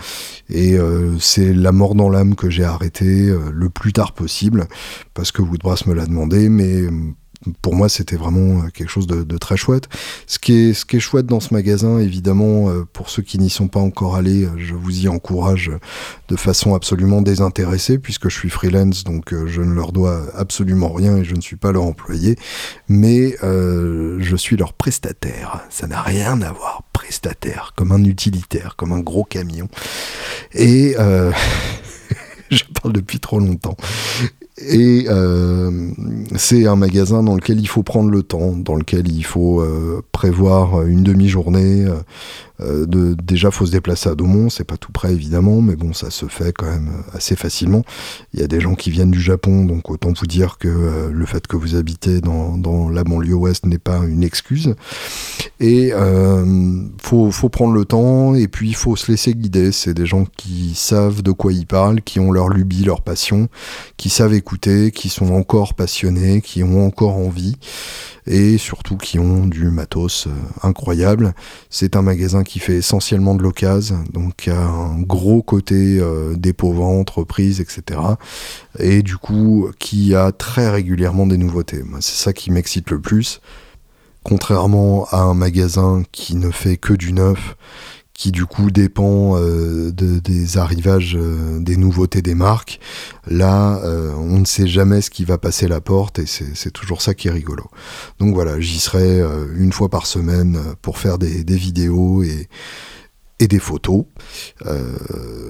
[0.49, 0.77] Et
[1.19, 4.67] c'est la mort dans l'âme que j'ai arrêté le plus tard possible,
[5.13, 6.87] parce que Woodbrass me l'a demandé, mais
[7.61, 9.87] pour moi, c'était vraiment euh, quelque chose de, très chouette.
[10.27, 13.79] Ce qui, est, chouette dans ce magasin, évidemment, euh, pour ceux qui n'y sont pas
[13.79, 15.71] encore allés, euh, je vous y encourage
[16.27, 21.17] de façon absolument désintéressée, puisque je suis freelance, donc je ne leur dois absolument rien
[21.17, 22.35] et je ne suis pas leur employé,
[22.87, 25.61] mais je suis leur prestataire.
[25.69, 29.69] Ça n'a rien à voir, prestataire, comme un utilitaire, comme un gros camion.
[30.53, 30.95] Et...
[32.51, 33.77] je parle depuis trop longtemps.
[34.61, 35.91] Et euh,
[36.35, 40.01] c'est un magasin dans lequel il faut prendre le temps, dans lequel il faut euh,
[40.11, 41.87] prévoir une demi-journée,
[42.61, 45.93] euh, de, déjà, faut se déplacer à Daumont, c'est pas tout près évidemment, mais bon,
[45.93, 47.83] ça se fait quand même assez facilement.
[48.33, 51.09] Il y a des gens qui viennent du Japon, donc autant vous dire que euh,
[51.11, 54.75] le fait que vous habitez dans, la banlieue ouest n'est pas une excuse.
[55.59, 55.91] Et
[57.01, 59.71] faut, faut prendre le temps, et puis il faut se laisser guider.
[59.71, 63.49] C'est des gens qui savent de quoi ils parlent, qui ont leur lubie, leur passion,
[63.97, 64.48] qui savent écouter
[64.91, 67.57] qui sont encore passionnés, qui ont encore envie
[68.27, 70.31] et surtout qui ont du matos euh,
[70.61, 71.33] incroyable.
[71.69, 76.73] C'est un magasin qui fait essentiellement de l'occasion, donc a un gros côté euh, dépôt
[76.83, 77.99] entreprise, etc.
[78.77, 81.83] Et du coup, qui a très régulièrement des nouveautés.
[81.99, 83.41] C'est ça qui m'excite le plus.
[84.23, 87.55] Contrairement à un magasin qui ne fait que du neuf,
[88.19, 92.81] qui du coup dépend euh, de, des arrivages, euh, des nouveautés des marques.
[93.27, 97.01] Là, euh, on ne sait jamais ce qui va passer la porte et c'est toujours
[97.01, 97.63] ça qui est rigolo.
[98.19, 99.21] Donc voilà, j'y serai
[99.55, 102.49] une fois par semaine pour faire des, des vidéos et,
[103.39, 104.03] des photos.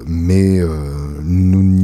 [0.06, 0.62] mais
[1.24, 1.84] nous,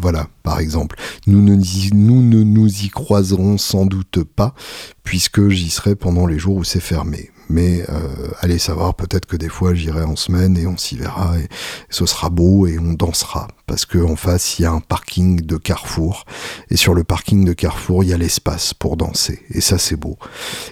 [0.00, 4.54] voilà, par exemple, nous ne nous y croiserons sans doute pas,
[5.02, 7.30] puisque j'y serai pendant les jours où c'est fermé.
[7.50, 11.36] Mais euh, allez savoir, peut-être que des fois j'irai en semaine et on s'y verra
[11.36, 11.48] et,
[11.90, 13.48] ce sera beau et on dansera.
[13.66, 16.24] Parce qu'en face, il y a un parking de Carrefour.
[16.70, 19.40] Et sur le parking de Carrefour, il y a l'espace pour danser.
[19.50, 20.16] Et ça, c'est beau.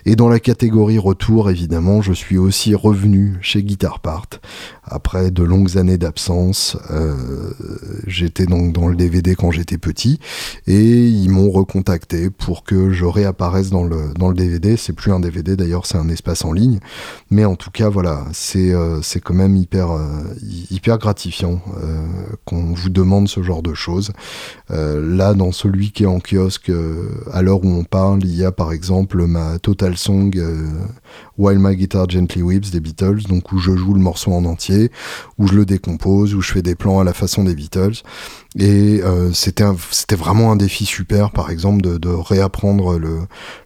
[0.05, 4.27] Et dans la catégorie retour, évidemment, je suis aussi revenu chez Guitar Part.
[4.85, 7.53] Après de longues années d'absence, euh,
[8.07, 10.19] j'étais donc dans le DVD quand j'étais petit.
[10.67, 14.77] Et ils m'ont recontacté pour que je réapparaisse dans le, dans le DVD.
[14.77, 16.68] C'est plus un DVD d'ailleurs, c'est un espace en ligne
[17.31, 20.23] mais en tout cas, voilà, c'est euh, c'est quand même hyper, euh,
[20.71, 22.07] hyper gratifiant euh,
[22.45, 24.13] qu'on vous demande ce genre de choses.
[24.71, 26.71] là, dans celui qui est en kiosque,
[27.33, 30.31] à l'heure où on parle, il y a par exemple ma Total Song
[31.39, 34.91] While My Guitar Gently Weeps des Beatles, donc où je joue le morceau en entier,
[35.39, 38.03] où je le décompose, où je fais des plans à la façon des Beatles.
[38.57, 43.21] Et euh, c'était c'était vraiment un défi super, par exemple, de, de réapprendre le,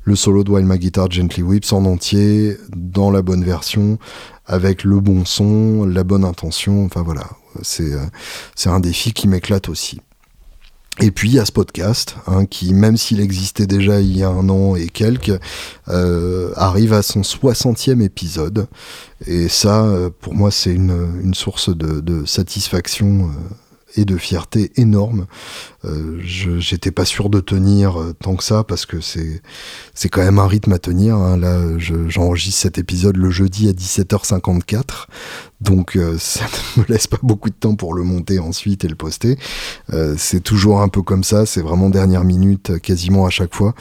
[0.04, 3.98] le solo de While My Guitar Gently Weeps en entier, dans la bonne version,
[4.46, 6.84] avec le bon son, la bonne intention.
[6.84, 7.30] Enfin voilà,
[7.62, 8.04] c'est euh,
[8.54, 10.00] c'est un défi qui m'éclate aussi.
[11.00, 14.22] Et puis il y a ce podcast, hein, qui même s'il existait déjà il y
[14.22, 15.40] a un an et quelques,
[15.88, 18.66] euh, arrive à son 60e épisode.
[19.26, 23.54] Et ça, euh, pour moi, c'est une, source de, de satisfaction euh,
[23.96, 25.26] et de fierté énorme.
[25.84, 30.38] Euh, J'étais pas sûr de tenir euh, tant que ça parce que c'est quand même
[30.38, 31.16] un rythme à tenir.
[31.16, 31.36] Hein.
[31.36, 35.06] Là, j'enregistre cet épisode le jeudi à 17h54,
[35.60, 38.88] donc euh, ça ne me laisse pas beaucoup de temps pour le monter ensuite et
[38.88, 39.38] le poster.
[40.16, 41.46] C'est toujours un peu comme ça.
[41.46, 43.74] C'est vraiment dernière minute, quasiment à chaque fois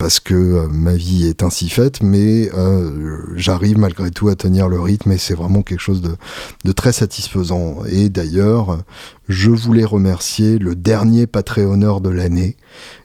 [0.00, 4.66] parce que euh, ma vie est ainsi faite, mais euh, j'arrive malgré tout à tenir
[4.66, 7.84] le rythme et c'est vraiment quelque chose de, très satisfaisant.
[7.84, 8.78] Et d'ailleurs,
[9.28, 12.56] je voulais remercier le dernier Patreonneur de l'année,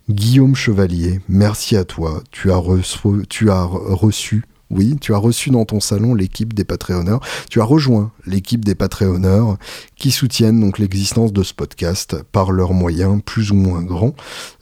[0.10, 1.20] Guillaume Chevalier.
[1.28, 2.24] Merci à toi.
[2.32, 6.64] Tu as reçu, tu as reçu oui, tu as reçu dans ton salon l'équipe des
[6.64, 7.20] Patreonneurs.
[7.50, 9.58] Tu as rejoint l'équipe des Patreonneurs
[9.96, 14.16] qui soutiennent donc l'existence de ce podcast par leurs moyens plus ou moins grands.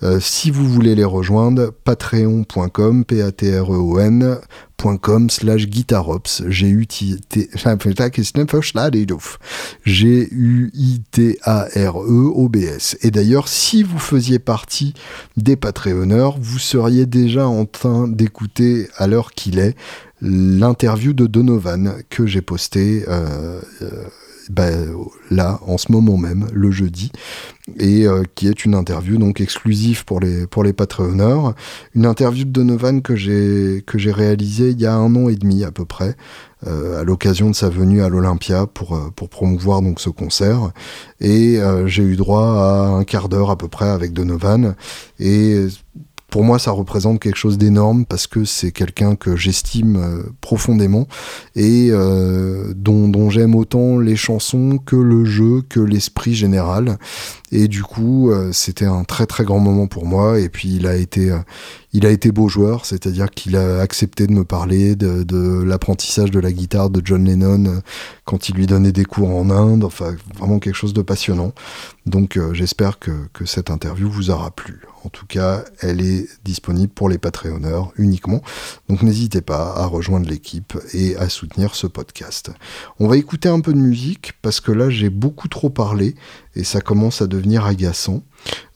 [0.04, 4.40] Euh, si vous voulez les rejoindre, patreon.com, P-A-T-R-E-O-N,
[5.02, 7.10] com slash guitarops g u t
[9.86, 14.40] g u i t a r e o b s et d'ailleurs si vous faisiez
[14.40, 14.94] partie
[15.38, 19.76] des Patreonneurs vous seriez déjà en train d'écouter à l'heure qu'il est
[20.22, 24.06] l'interview de Donovan que j'ai posté euh, euh,
[24.50, 24.70] bah,
[25.30, 27.12] là, en ce moment même, le jeudi,
[27.80, 31.56] et euh, qui est une interview donc exclusive pour les, pour les Patreonneurs.
[31.96, 35.36] Une interview de Donovan que j'ai, que j'ai réalisée il y a un an et
[35.36, 36.16] demi à peu près,
[36.68, 40.72] euh, à l'occasion de sa venue à l'Olympia pour, euh, pour promouvoir donc ce concert.
[41.22, 44.76] Et j'ai eu droit à un quart d'heure à peu près avec Donovan.
[45.20, 45.68] Et
[46.34, 51.08] pour moi, ça représente quelque chose d'énorme parce que c'est quelqu'un que j'estime euh, profondément
[51.56, 56.98] et euh, dont, j'aime autant les chansons que le jeu, que l'esprit général.
[57.52, 60.40] Et du coup, euh, c'était un très très grand moment pour moi.
[60.40, 61.32] Et puis, il a été,
[61.94, 66.40] il a été beau joueur, c'est-à-dire qu'il a accepté de me parler de, l'apprentissage de
[66.40, 67.82] la guitare de John Lennon
[68.26, 69.84] quand il lui donnait des cours en Inde.
[69.84, 71.54] Enfin, vraiment quelque chose de passionnant.
[72.06, 74.82] Donc, j'espère que, que cette interview vous aura plu.
[75.06, 78.42] En tout cas, elle est disponible pour les Patreonneurs uniquement.
[78.88, 82.52] Donc n'hésitez pas à rejoindre l'équipe et à soutenir ce podcast.
[83.00, 86.16] On va écouter un peu de musique parce que là j'ai beaucoup trop parlé
[86.56, 88.24] et ça commence à devenir agaçant.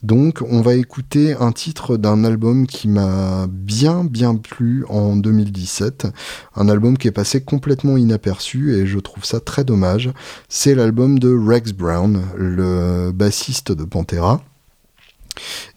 [0.03, 6.07] Donc on va écouter un titre d'un album qui m'a bien bien plu en 2017,
[6.55, 10.11] un album qui est passé complètement inaperçu et je trouve ça très dommage.
[10.49, 14.41] C'est l'album de Rex Brown, le bassiste de Pantera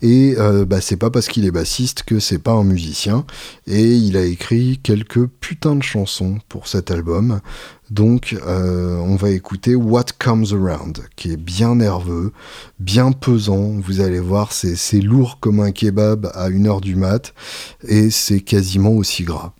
[0.02, 3.24] Et euh, bah, c'est pas parce qu'il est bassiste que c'est pas un musicien.
[3.66, 7.40] Et il a écrit quelques putains de chansons pour cet album.
[7.90, 12.32] Donc euh, on va écouter What Comes Around, qui est bien nerveux,
[12.78, 13.74] bien pesant.
[13.80, 17.34] Vous allez voir, c'est lourd comme un kebab à 1h du mat.
[17.86, 19.52] Et c'est quasiment aussi gras.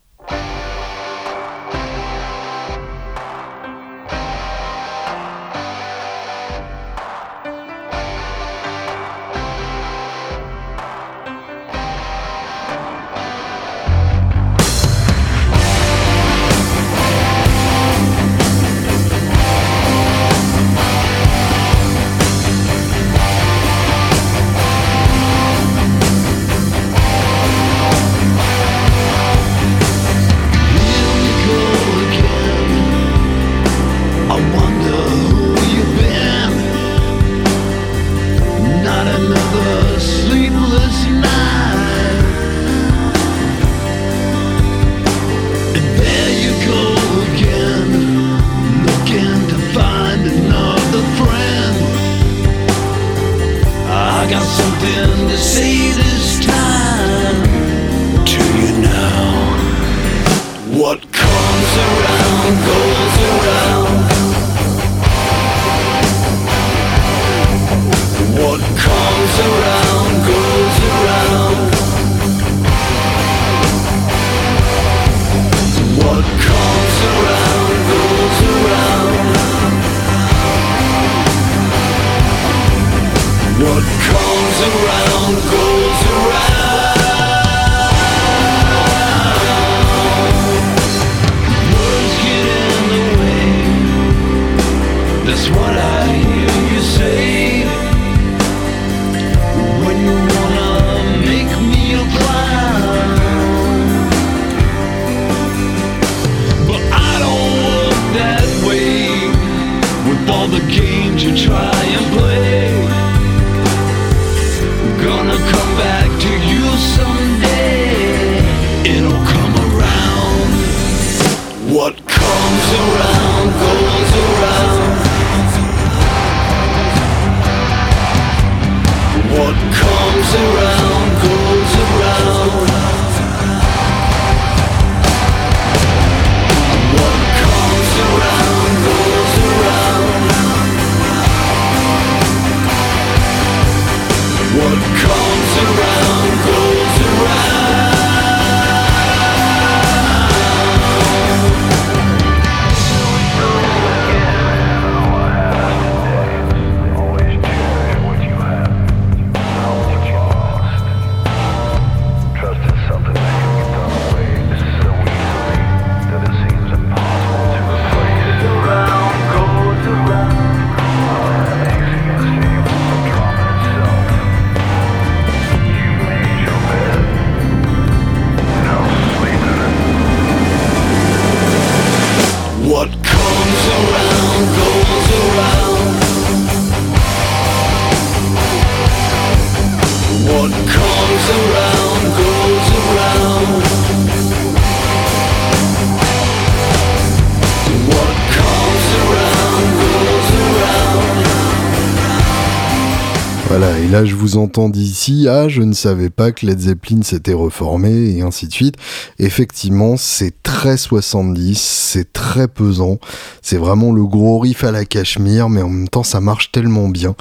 [204.30, 208.46] Vous entends d'ici, ah, je ne savais pas que Led Zeppelin s'était reformé, et ainsi
[208.46, 208.76] de suite.
[209.18, 212.98] Effectivement, c'est très 70, c'est très pesant,
[213.40, 216.88] c'est vraiment le gros riff à la cachemire, mais en même temps, ça marche tellement
[216.88, 217.14] bien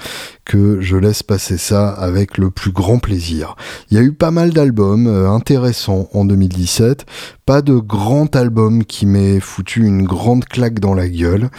[0.46, 3.56] que je laisse passer ça avec le plus grand plaisir.
[3.92, 7.06] Il y a eu pas mal d'albums euh, intéressants en 2017,
[7.46, 11.52] pas de grand album qui m'ait foutu une grande claque dans la gueule,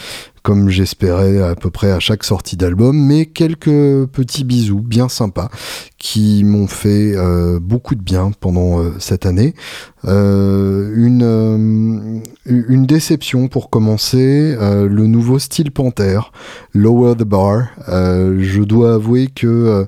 [0.43, 5.51] comme j'espérais à peu près à chaque sortie d'album, mais quelques petits bisous bien sympas
[5.99, 9.55] qui m'ont fait euh, beaucoup de bien pendant euh, cette année.
[10.05, 16.21] Une, une déception pour commencer, le nouveau style Panther,
[16.75, 17.69] Lower the Bar.
[17.87, 19.85] je dois avouer que euh,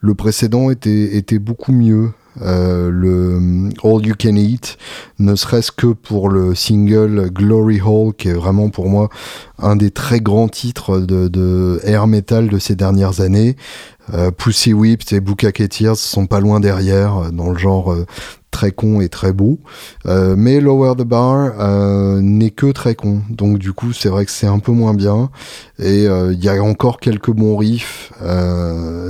[0.00, 2.10] le précédent était, était beaucoup mieux.
[2.42, 4.76] Euh, le euh, All You Can Eat,
[5.18, 9.08] ne serait-ce que pour le single Glory Hall, qui est vraiment pour moi
[9.58, 13.56] un des très grands titres de, air metal de ces dernières années.
[14.36, 17.92] Pussy Whipped et Bukake Tears sont pas loin derrière, dans le genre
[18.56, 19.58] très con et très beau.
[20.06, 21.52] mais Lower the Bar
[22.22, 23.20] n'est que très con.
[23.28, 25.28] Donc du coup, c'est vrai que c'est un peu moins bien.
[25.78, 28.12] Et il y a encore quelques bons riffs,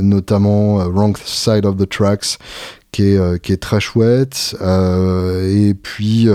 [0.02, 2.38] notamment Wrong Side of the Tracks,
[2.90, 4.56] qui est, qui est très chouette.
[4.60, 6.28] et puis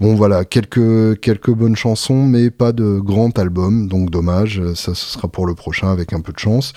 [0.00, 5.28] Bon voilà, quelques, bonnes chansons, mais pas de grand album, donc dommage, ça ce sera
[5.28, 6.72] pour le prochain avec un peu de chance.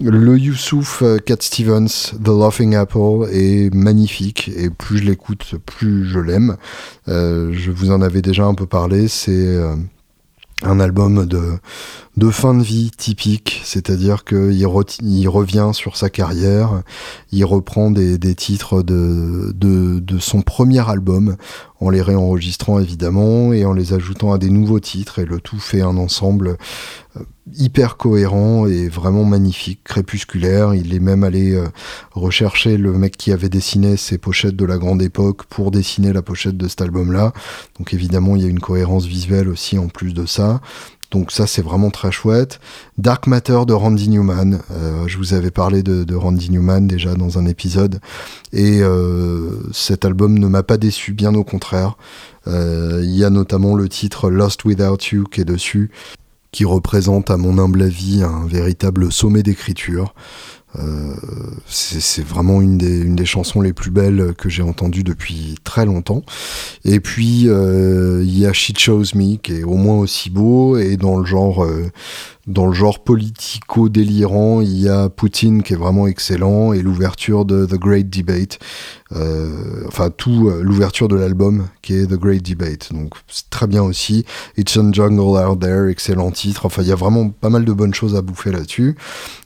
[0.00, 6.06] Le Youssouf euh, Cat Stevens, The Laughing Apple, est magnifique, et plus je l'écoute, plus
[6.06, 6.56] je l'aime.
[7.08, 9.30] Euh, je vous en avais déjà un peu parlé, c'est...
[9.30, 9.76] Euh,
[10.62, 16.82] un album de, fin de vie typique, c'est-à-dire qu'il il revient sur sa carrière,
[17.32, 21.36] il reprend des, titres de, son premier album,
[21.84, 25.58] en les réenregistrant évidemment, et en les ajoutant à des nouveaux titres, et le tout
[25.58, 26.56] fait un ensemble
[27.16, 27.20] euh,
[27.54, 30.74] hyper cohérent et vraiment magnifique, crépusculaire.
[30.74, 31.66] Il est même allé euh,
[32.12, 36.22] rechercher le mec qui avait dessiné ses pochettes de la grande époque pour dessiner la
[36.22, 37.32] pochette de cet album-là.
[37.78, 40.62] Donc évidemment, il y a une cohérence visuelle aussi en plus de ça.
[41.14, 42.58] Donc ça, c'est vraiment très chouette.
[42.98, 44.58] Dark Matter de Randy Newman.
[44.72, 48.00] Euh, je vous avais parlé de, Randy Newman déjà dans un épisode.
[48.52, 51.96] Et euh, cet album ne m'a pas déçu, bien au contraire.
[52.46, 55.90] Il y a notamment le titre Lost Without You qui est dessus
[56.54, 60.14] qui représente à mon humble avis un véritable sommet d'écriture.
[60.78, 61.14] Euh,
[61.68, 65.86] c'est vraiment une des, une des, chansons les plus belles que j'ai entendues depuis très
[65.86, 66.22] longtemps.
[66.84, 70.76] Et puis euh, il y a She Chose Me qui est au moins aussi beau
[70.76, 71.90] et dans le genre euh,
[72.46, 77.64] dans le genre politico-délirant, il y a Poutine qui est vraiment excellent et l'ouverture de
[77.64, 78.58] The Great Debate,
[79.12, 82.92] euh, enfin tout euh, l'ouverture de l'album qui est The Great Debate.
[82.92, 84.24] Donc c'est très bien aussi.
[84.58, 86.66] It's a Jungle Out There, excellent titre.
[86.66, 88.96] Enfin il y a vraiment pas mal de bonnes choses à bouffer là-dessus.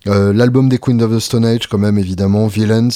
[0.06, 2.88] Euh, l'album des Queens of the Stone Age quand même évidemment, Villains,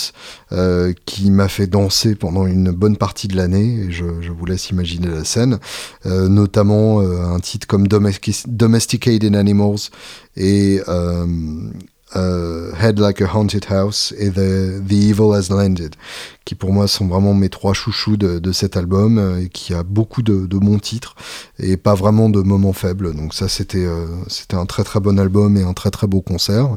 [0.53, 4.47] euh, qui m'a fait danser pendant une bonne partie de l'année et je, je, vous
[4.47, 5.59] laisse imaginer la scène.
[6.07, 9.91] Euh, notamment un titre comme Domesticated Animals
[10.37, 11.73] et euh, um,
[12.15, 15.97] euh, Head Like a Haunted House et The, The Evil Has Landed,
[16.45, 19.83] qui pour moi sont vraiment mes trois chouchous de, cet album, euh, et qui a
[19.83, 21.15] beaucoup de, de, bons titres
[21.59, 23.15] et pas vraiment de moments faibles.
[23.15, 26.21] Donc ça, c'était euh, c'était un très très bon album et un très très beau
[26.21, 26.77] concert.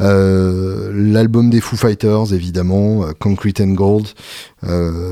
[0.00, 4.06] Euh, L'album des Foo Fighters, évidemment, Concrete and Gold,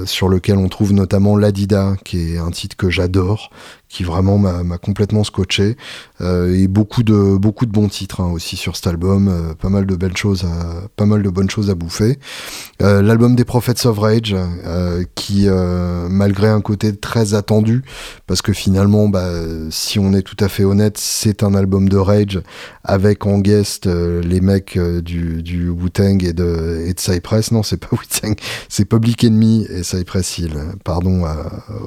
[0.05, 3.51] sur lequel on trouve notamment Ladida, qui est un titre que j'adore,
[3.89, 5.77] qui vraiment m'a complètement scotché
[6.21, 9.95] et beaucoup de beaucoup de bons titres hein, aussi sur cet album pas mal de
[9.95, 10.45] belles choses
[10.97, 12.19] pas mal de bonnes choses à bouffer
[12.81, 17.83] l'album des Prophets of Rage euh, qui euh, malgré un côté très attendu
[18.27, 19.31] parce que finalement bah,
[19.71, 22.41] si on est tout à fait honnête c'est un album de Rage
[22.85, 27.53] avec en guest les mecs du, du Wu-Tang et de, et de Cypress.
[27.53, 28.35] Non c'est pas Wu-Tang
[28.69, 30.55] c'est Public Enemy et Cypress Hill.
[30.85, 31.25] Pardon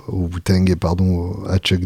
[0.08, 1.82] au Wu-Tang et pardon à Chuck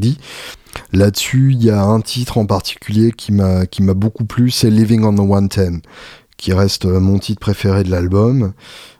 [0.92, 5.14] Là-dessus, il y a un titre en particulier qui m'a beaucoup plu, c'est Living on
[5.14, 5.82] the 110,
[6.38, 8.54] qui reste mon titre préféré de l'album.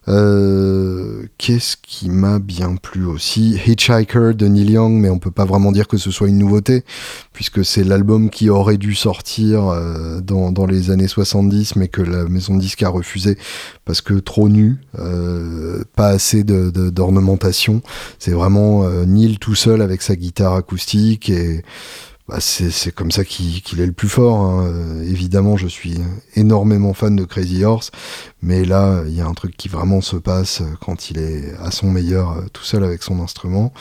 [0.10, 3.60] Euh, qu'est-ce qui m'a bien plu aussi?
[3.66, 6.84] Hitchhiker de Neil Young, mais on peut pas vraiment dire que ce soit une nouveauté,
[7.32, 12.26] puisque c'est l'album qui aurait dû sortir euh, dans, les années 70, mais que la
[12.26, 13.38] maison de disque a refusé
[13.86, 17.82] parce que trop nu, euh, pas assez d'ornementation.
[18.20, 21.64] C'est vraiment Neil tout seul avec sa guitare acoustique et
[22.28, 24.36] bah c'est comme ça qu'il est le plus fort.
[24.36, 25.02] Hein.
[25.04, 26.00] évidemment, je suis
[26.36, 27.92] énormément fan de Crazy Horse,
[28.42, 31.72] mais là, il y a un truc qui vraiment se passe quand il est à
[31.72, 33.74] son meilleur euh, tout seul avec son instrument.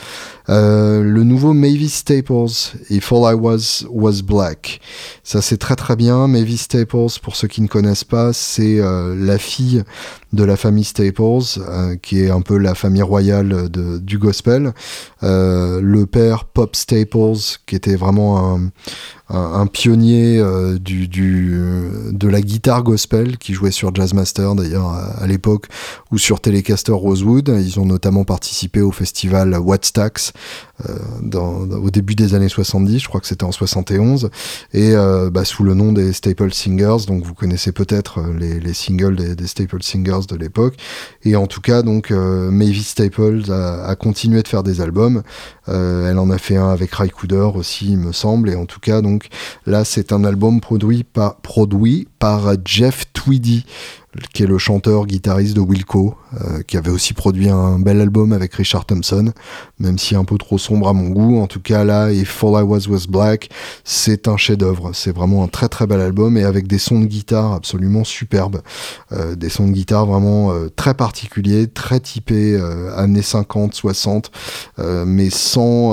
[0.48, 4.80] Euh, le nouveau Mavis Staples, If All I Was Was Black.
[5.24, 6.26] Ça, c'est très très bien.
[6.28, 9.82] Mavis Staples, pour ceux qui ne connaissent pas, c'est euh, la fille
[10.32, 14.72] de la famille Staples, euh, qui est un peu la famille royale du gospel.
[15.22, 18.72] Euh, le père Pop Staples, qui était vraiment un,
[19.28, 21.58] un, pionnier euh, du, du,
[22.10, 25.66] de la guitare gospel qui jouait sur Jazzmaster d'ailleurs à, l'époque
[26.10, 27.48] ou sur Telecaster Rosewood.
[27.48, 30.32] Ils ont notamment participé au festival Wattstax
[30.88, 30.98] euh,
[31.76, 34.30] au début des années 70, je crois que c'était en 71,
[34.72, 37.06] et euh, bah, sous le nom des Staple Singers.
[37.06, 40.74] Donc vous connaissez peut-être les, les, singles des, des, Staple Singers de l'époque.
[41.24, 45.22] Et en tout cas, donc Mavis Staples a, a, continué de faire des albums.
[45.68, 48.50] elle en a fait un avec Ray Cooder aussi, il me semble.
[48.50, 49.11] Et en tout cas, donc
[49.66, 53.64] là, c'est un album produit par, produit par Jeff Tweedy.
[54.34, 58.32] Qui est le chanteur guitariste de Wilco, euh, qui avait aussi produit un bel album
[58.32, 59.32] avec Richard Thompson,
[59.78, 61.40] même si un peu trop sombre à mon goût.
[61.40, 63.48] En tout cas là, et All I Was Was Black,
[63.84, 64.90] c'est un chef-d'œuvre.
[64.92, 68.60] C'est vraiment un très très bel album et avec des sons de guitare absolument superbes,
[69.12, 72.60] euh, des sons de guitare vraiment euh, très particuliers, très typés
[72.96, 74.30] années 50, 60,
[75.06, 75.92] mais sans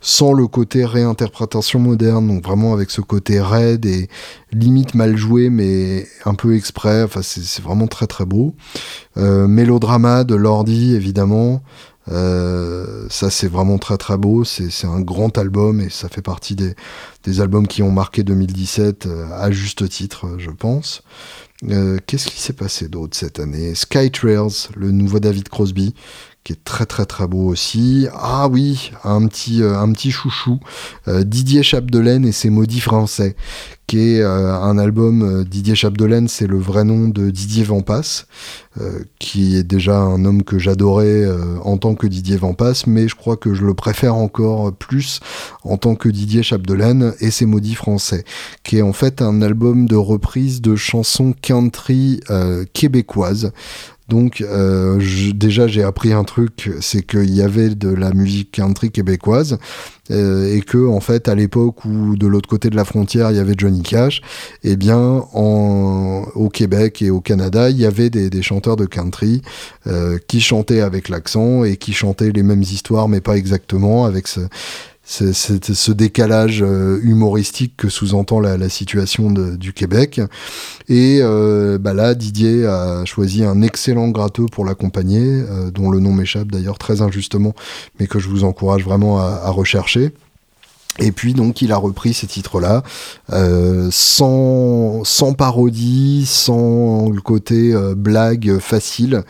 [0.00, 4.08] sans le côté réinterprétation moderne, donc vraiment avec ce côté raide et
[4.58, 7.02] limite mal joué, mais un peu exprès.
[7.02, 8.54] Enfin, c'est vraiment très très beau.
[9.16, 11.62] Euh, mélodrama de Lordi, évidemment.
[12.08, 14.44] Euh, ça, c'est vraiment très très beau.
[14.44, 19.26] C'est un grand album et ça fait partie des, albums qui ont marqué 2017 euh,
[19.34, 21.02] à juste titre, je pense.
[21.62, 23.74] Qu'est-ce qui s'est passé d'autre cette année?
[23.74, 25.94] Skytrails, le nouveau David Crosby,
[26.46, 28.06] qui est très très très beau aussi.
[28.14, 30.60] Ah oui, un petit, euh, un petit chouchou,
[31.08, 33.34] euh, Didier Chapdelaine et ses maudits français,
[33.88, 38.26] qui est euh, un album, Didier Chapdelaine, c'est le vrai nom de Didier Vampas,
[39.18, 41.26] qui est déjà un homme que j'adorais
[41.64, 45.20] en tant que Didier Vampas, mais je crois que je le préfère encore plus
[45.64, 48.24] en tant que Didier Chapdelaine et ses maudits français,
[48.64, 52.20] qui est en fait un album de reprise de chansons country
[52.74, 53.50] québécoises.
[54.08, 55.00] Donc euh,
[55.34, 59.58] déjà j'ai appris un truc, c'est qu'il y avait de la musique country québécoise
[60.12, 63.36] euh, et que en fait à l'époque où de l'autre côté de la frontière il
[63.36, 64.20] y avait Johnny Cash,
[64.62, 69.42] eh bien en, au Québec et au Canada il y avait des, chanteurs de country
[69.88, 74.28] euh, qui chantaient avec l'accent et qui chantaient les mêmes histoires mais pas exactement avec
[74.28, 74.40] ce
[75.08, 80.20] c'est ce décalage euh, humoristique que sous-entend la, situation du Québec.
[80.88, 86.00] Et euh, bah là, Didier a choisi un excellent gratteux pour l'accompagner, euh, dont le
[86.00, 87.54] nom m'échappe d'ailleurs très injustement,
[88.00, 90.12] mais que je vous encourage vraiment à rechercher.
[90.98, 92.82] Et puis donc il a repris ces titres-là,
[93.32, 99.22] euh, sans, sans parodie, sans le côté euh, blague facile.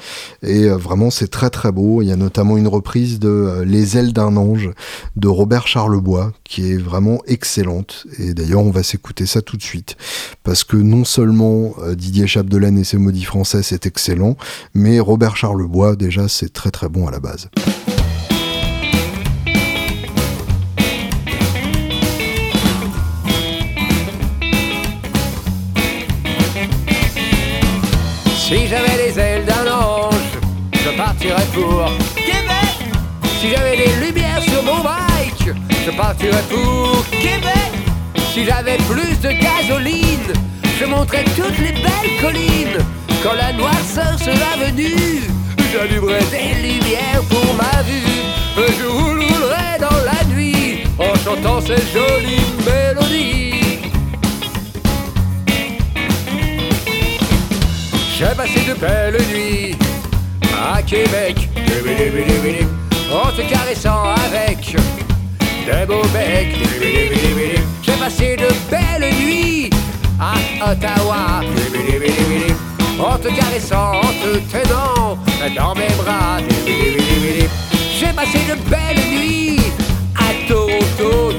[0.43, 2.03] Et euh, vraiment c'est très très beau.
[2.03, 4.71] Il y a notamment une reprise de Les ailes d'un ange
[5.17, 8.07] de Robert Charlebois qui est vraiment excellente.
[8.19, 9.97] Et d'ailleurs on va s'écouter ça tout de suite.
[10.45, 14.37] Parce que non seulement Didier Chapdelaine et ses maudits français c'est excellent,
[14.75, 17.49] mais Robert Charlebois déjà c'est très très bon à la base.
[31.27, 32.93] Partirais pour Québec.
[33.41, 35.55] Si j'avais des lumières sur mon bike,
[35.85, 37.72] je partirais pour Québec.
[38.33, 40.33] Si j'avais plus de gasoline,
[40.79, 42.85] je montrais toutes les belles collines.
[43.22, 45.22] Quand la noirceur sera venue,
[45.72, 48.03] j'allumerai des lumières pour ma vue.
[48.57, 53.81] Je roulerai dans la nuit en chantant ces jolies mélodies.
[58.18, 59.86] J'ai passé de belles nuits
[60.57, 61.48] à Québec
[63.12, 64.76] en te caressant avec
[65.66, 66.57] des beaux becs.
[67.82, 69.70] J'ai passé de belles nuits
[70.20, 71.42] à Ottawa
[72.98, 75.18] en te caressant, en te tenant
[75.54, 76.38] dans mes bras.
[77.98, 79.61] J'ai passé de belles nuits
[80.16, 81.32] à Toronto.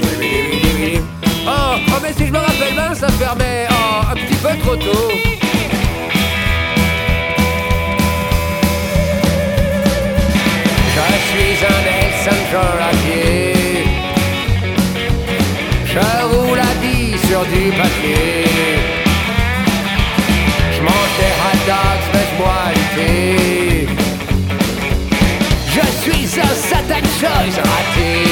[1.46, 4.76] Oh, oh, mais si je me rappelle bien, ça fermait oh, un petit peu trop
[4.76, 5.27] tôt.
[15.84, 18.44] Je roule à 10 sur du papier.
[20.72, 20.80] Je
[21.44, 23.88] hot dogs, fais-moi l'été.
[25.66, 28.27] Je suis un satan choice raté.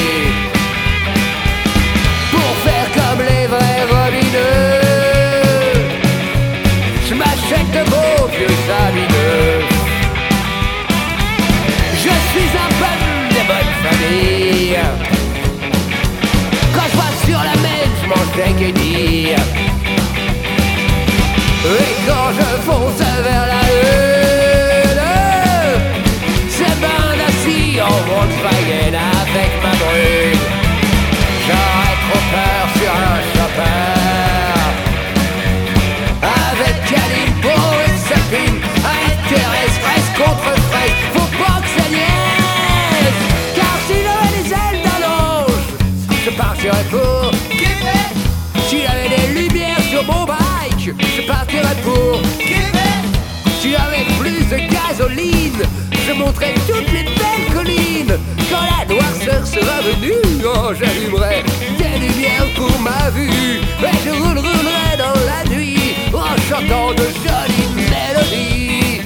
[53.61, 55.61] Tu avais plus de gasoline,
[56.07, 58.17] je montrais toutes les belles collines.
[58.49, 60.13] Quand la noirceur sera venue,
[60.45, 61.43] oh, j'allumerai
[61.77, 63.59] des lumières pour ma vue.
[63.81, 69.01] Et je roule, roulerai dans la nuit en chantant de jolies mélodies.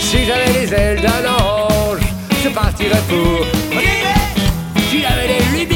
[0.00, 2.02] Si j'avais les ailes d'un ange,
[2.42, 4.14] je partirais pour Québec.
[4.90, 5.73] Si j'avais les lumières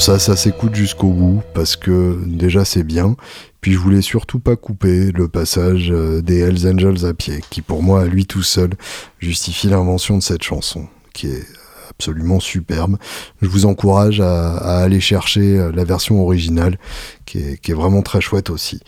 [0.00, 3.16] ça, ça s'écoute jusqu'au bout parce que déjà c'est bien.
[3.60, 7.60] Puis je voulais surtout pas couper le passage euh, des Hells Angels à pied, qui
[7.60, 8.70] pour moi, à lui tout seul,
[9.18, 11.44] justifie l'invention de cette chanson, qui est
[11.90, 12.96] absolument superbe.
[13.42, 16.78] Je vous encourage à, aller chercher euh, la version originale,
[17.26, 18.80] qui est, vraiment très chouette aussi.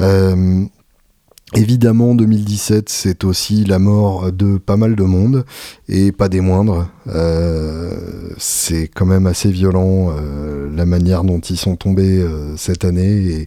[0.00, 0.64] Euh,
[1.54, 5.46] Évidemment, 2017, c'est aussi la mort de pas mal de monde,
[5.88, 6.90] et pas des moindres.
[8.36, 10.14] C'est quand même assez violent
[10.74, 13.46] la manière dont ils sont tombés euh, cette année,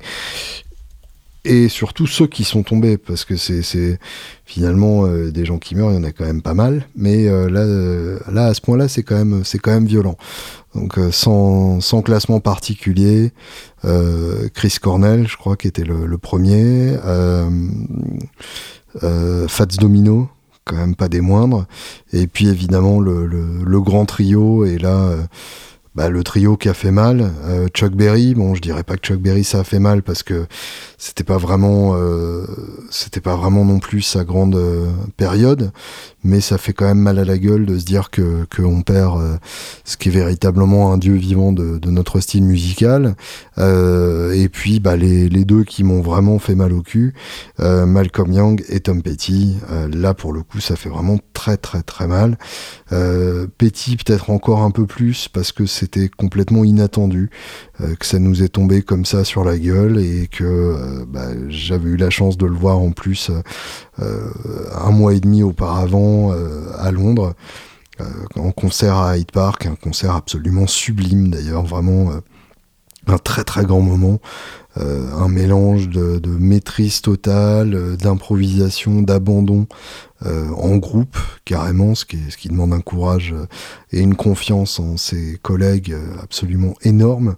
[1.45, 3.99] et, et surtout ceux qui sont tombés, parce que c'est
[4.45, 7.27] finalement euh, des gens qui meurent, il y en a quand même pas mal, mais
[7.27, 7.65] euh, là,
[8.31, 10.17] là, à ce point-là, c'est quand même, quand même violent.
[10.75, 13.31] Donc sans, sans classement particulier,
[14.53, 16.95] Chris Cornell, je crois, qui était le, premier,
[18.95, 20.29] Fats Domino,
[20.63, 21.65] quand même pas des moindres,
[22.13, 25.13] et puis évidemment le, le, le grand trio, et là,
[25.93, 29.05] bah, le trio qui a fait mal, euh, Chuck Berry, bon, je dirais pas que
[29.05, 30.45] Chuck Berry ça a fait mal parce que
[30.97, 32.45] c'était pas vraiment, euh,
[32.89, 34.85] c'était pas vraiment non plus sa grande euh,
[35.17, 35.71] période,
[36.23, 39.39] mais ça fait quand même mal à la gueule de se dire que qu'on perd
[39.83, 43.15] ce qui est véritablement un dieu vivant de, notre style musical.
[43.57, 47.15] Et puis bah, les, deux qui m'ont vraiment fait mal au cul,
[47.59, 49.57] Malcolm Young et Tom Petty.
[49.91, 52.37] Là pour le coup ça fait vraiment très très très mal.
[52.89, 57.31] Petty peut-être encore un peu plus parce que c'était complètement inattendu
[57.81, 61.29] euh, que ça nous est tombé comme ça sur la gueule et que euh, bah,
[61.49, 63.31] j'avais eu la chance de le voir en plus
[63.99, 64.29] euh,
[64.75, 66.33] un mois et demi auparavant
[66.77, 67.33] à Londres
[68.35, 72.09] en concert à Hyde Park, un concert absolument sublime d'ailleurs, vraiment
[73.07, 74.19] un très très grand moment,
[74.77, 79.67] euh, un mélange de, de maîtrise totale, euh, d'improvisation, d'abandon
[80.25, 83.47] euh, en groupe carrément, ce qui, ce qui demande un courage euh,
[83.91, 87.35] et une confiance en ses collègues euh, absolument énorme.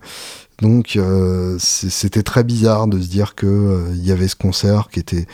[0.62, 5.00] Donc euh, c'était très bizarre de se dire que il y avait ce concert qui
[5.00, 5.26] était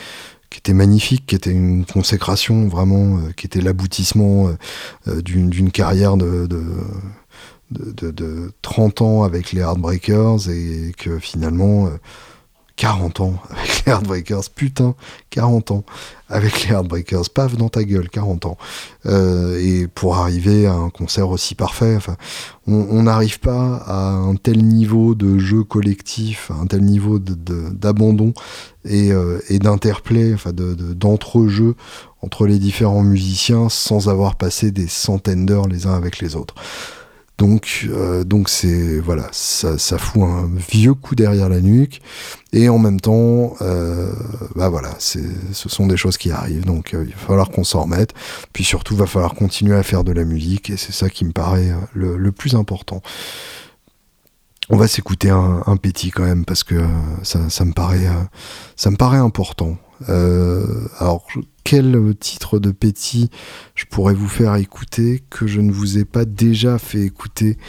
[0.50, 4.50] qui était magnifique, qui était une consécration vraiment, qui était l'aboutissement
[5.06, 6.64] d'une d'une carrière de, de,
[7.72, 11.92] de, de- de 30 ans avec les Heartbreakers et que finalement euh,
[12.76, 14.96] 40 ans avec les Heartbreakers, putain,
[15.32, 15.84] 40 ans
[16.30, 18.58] avec les Heartbreakers, paf dans ta gueule, 40 ans.
[19.06, 21.98] Euh, et pour arriver à un concert aussi parfait,
[22.68, 28.34] on n'arrive pas à un tel niveau de jeu collectif, un tel niveau d'abandon
[28.86, 31.76] et, euh, d'interplay, d'entrejeu
[32.22, 36.56] entre les différents musiciens sans avoir passé des centaines d'heures les uns avec les autres.
[37.40, 42.02] Donc, euh, donc c'est voilà, ça, fout un vieux coup derrière la nuque,
[42.52, 44.12] et en même temps, euh,
[44.56, 45.22] bah voilà, ce
[45.54, 48.14] sont des choses qui arrivent, donc euh, il va falloir qu'on s'en remette.
[48.52, 51.32] Puis surtout, va falloir continuer à faire de la musique, et c'est ça qui me
[51.32, 53.02] paraît le, plus important.
[54.70, 56.76] On va s'écouter un, petit quand même parce que
[57.24, 58.08] ça, me paraît,
[58.76, 59.78] ça me paraît important.
[60.08, 63.30] Alors, je- quel titre de Petit
[63.76, 67.60] je pourrais vous faire écouter que je ne vous ai pas déjà fait écouter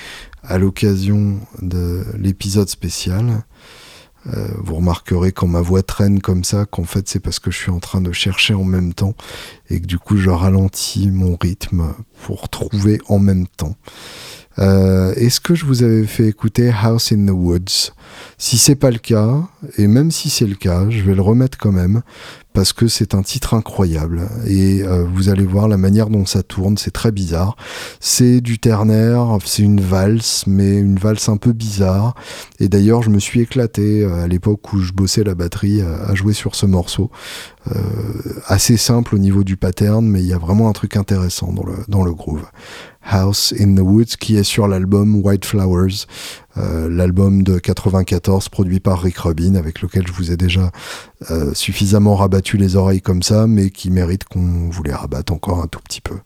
[0.42, 3.44] à l'occasion de l'épisode spécial
[4.26, 7.58] Euh, Vous remarquerez quand ma voix traîne comme ça qu'en fait c'est parce que je
[7.58, 9.14] suis en train de chercher en même temps
[9.68, 11.94] et que du coup je ralentis mon rythme
[12.24, 13.76] pour trouver en même temps.
[14.60, 17.92] Euh, Est-ce que je vous avais fait écouter House in the Woods?
[18.36, 19.42] Si c'est pas le cas,
[19.78, 22.02] et même si c'est le cas, je vais le remettre quand même
[22.52, 26.42] parce que c'est un titre incroyable et euh, vous allez voir la manière dont ça
[26.42, 27.56] tourne, c'est très bizarre.
[28.00, 32.14] C'est du ternaire, c'est une valse, mais une valse un peu bizarre.
[32.58, 36.14] Et d'ailleurs, je me suis éclaté euh, à l'époque où je bossais la batterie à,
[36.14, 37.10] jouer sur ce morceau.
[38.46, 41.54] Assez simple au niveau du pattern, mais il y a vraiment un truc intéressant
[41.88, 42.46] dans le groove.
[43.02, 46.06] House in the Woods, qui est sur l'album White Flowers,
[46.56, 50.70] euh, l'album de 94 produit par Rick Rubin, avec lequel je vous ai déjà
[51.30, 55.62] euh, suffisamment rabattu les oreilles comme ça, mais qui mérite qu'on vous les rabatte encore
[55.62, 56.16] un tout petit peu.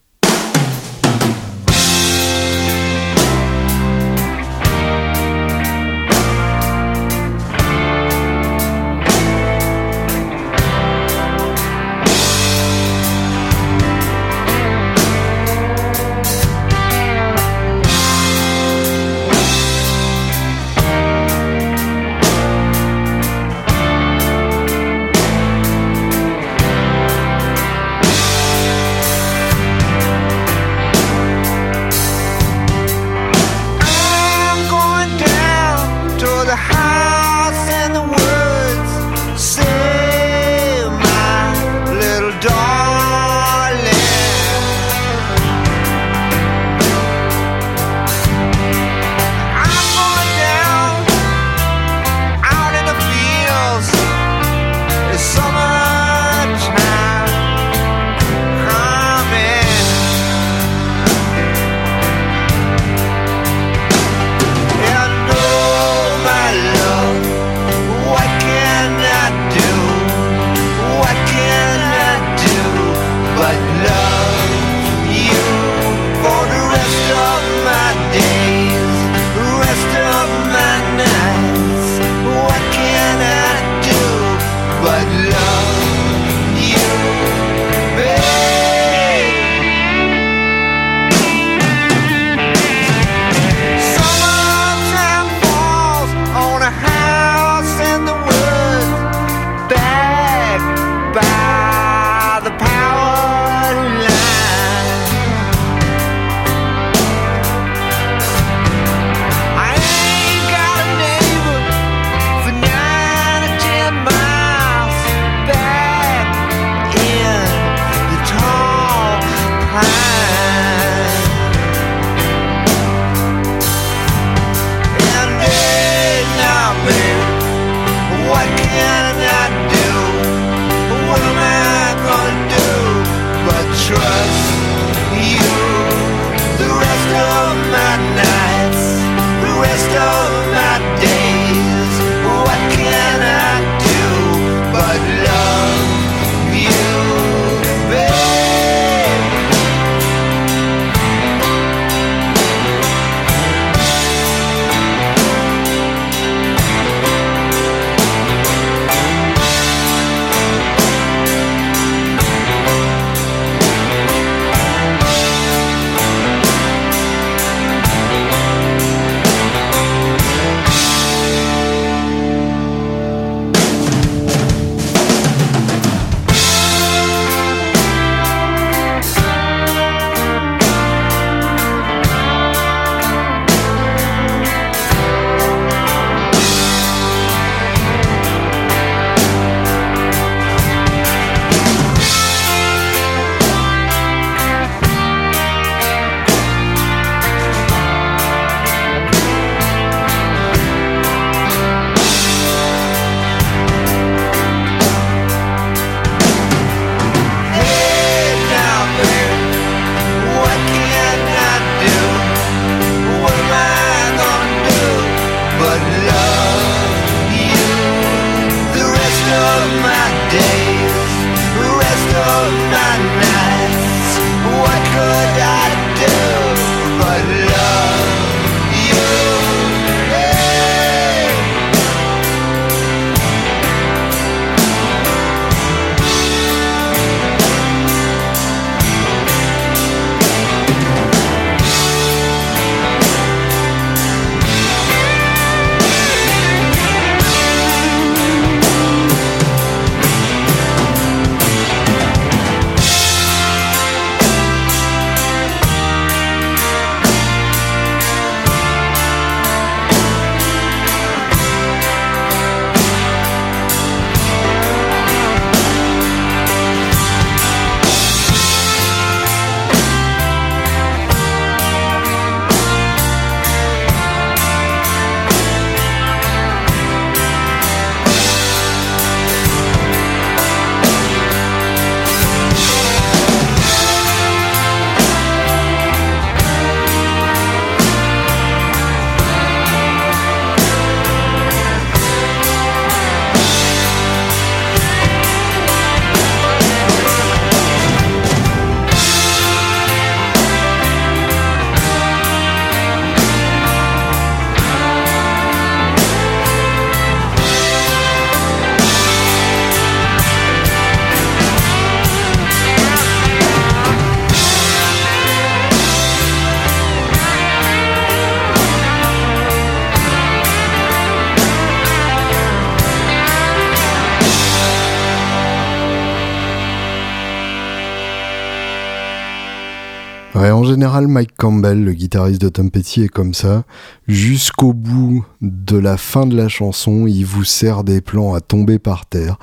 [331.03, 333.65] Mike Campbell, le guitariste de Tom Petty, est comme ça.
[334.07, 338.79] Jusqu'au bout de la fin de la chanson, il vous sert des plans à tomber
[338.79, 339.37] par terre.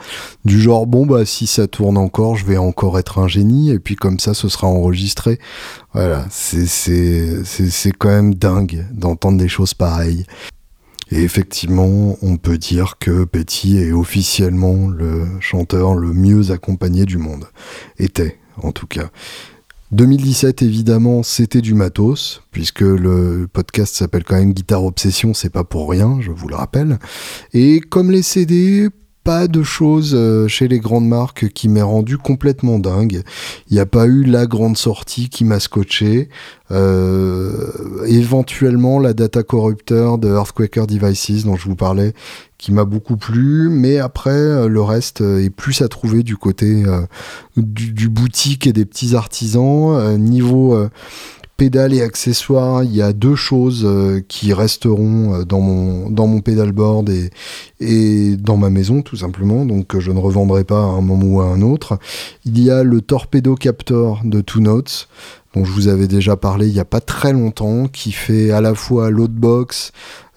[0.45, 3.79] Du genre, bon, bah, si ça tourne encore, je vais encore être un génie, et
[3.79, 5.39] puis comme ça, ce sera enregistré.
[5.93, 10.25] Voilà, c'est, c'est, c'est, quand même dingue d'entendre des choses pareilles.
[11.11, 17.17] Et effectivement, on peut dire que Petty est officiellement le chanteur le mieux accompagné du
[17.17, 17.47] monde.
[17.99, 19.09] Était, en tout cas.
[19.91, 25.65] 2017, évidemment, c'était du matos, puisque le podcast s'appelle quand même Guitare Obsession, c'est pas
[25.65, 26.97] pour rien, je vous le rappelle.
[27.53, 28.87] Et comme les CD,
[29.23, 33.21] pas de choses euh, chez les grandes marques qui m'aient rendu complètement dingue.
[33.69, 36.29] Il n'y a pas eu la grande sortie qui m'a scotché.
[36.71, 42.13] Euh, éventuellement la data corrupteur de Earthquaker Devices dont je vous parlais
[42.57, 46.83] qui m'a beaucoup plu, mais après euh, le reste est plus à trouver du côté
[47.57, 50.17] du, du, boutique et des petits artisans.
[50.17, 50.77] niveau
[51.61, 56.25] pédales et accessoires, il y a deux choses euh, qui resteront euh, dans mon, dans
[56.25, 57.11] mon pédalboard
[57.79, 61.39] et, dans ma maison, tout simplement, donc je ne revendrai pas à un moment ou
[61.39, 61.99] à un autre.
[62.45, 65.07] Il y a le Torpedo Captor de Two Notes,
[65.53, 68.59] dont je vous avais déjà parlé il n'y a pas très longtemps, qui fait à
[68.59, 69.91] la fois loadbox,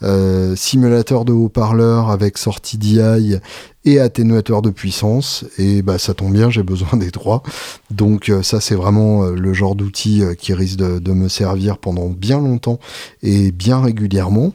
[0.05, 3.39] euh, simulateur de haut-parleur avec sortie DI
[3.85, 5.45] et atténuateur de puissance.
[5.59, 7.43] Et bah ça tombe bien, j'ai besoin des trois.
[7.91, 12.09] Donc euh, ça c'est vraiment euh, le genre d'outil qui risque de, me servir pendant
[12.09, 12.79] bien longtemps
[13.23, 14.53] et bien régulièrement.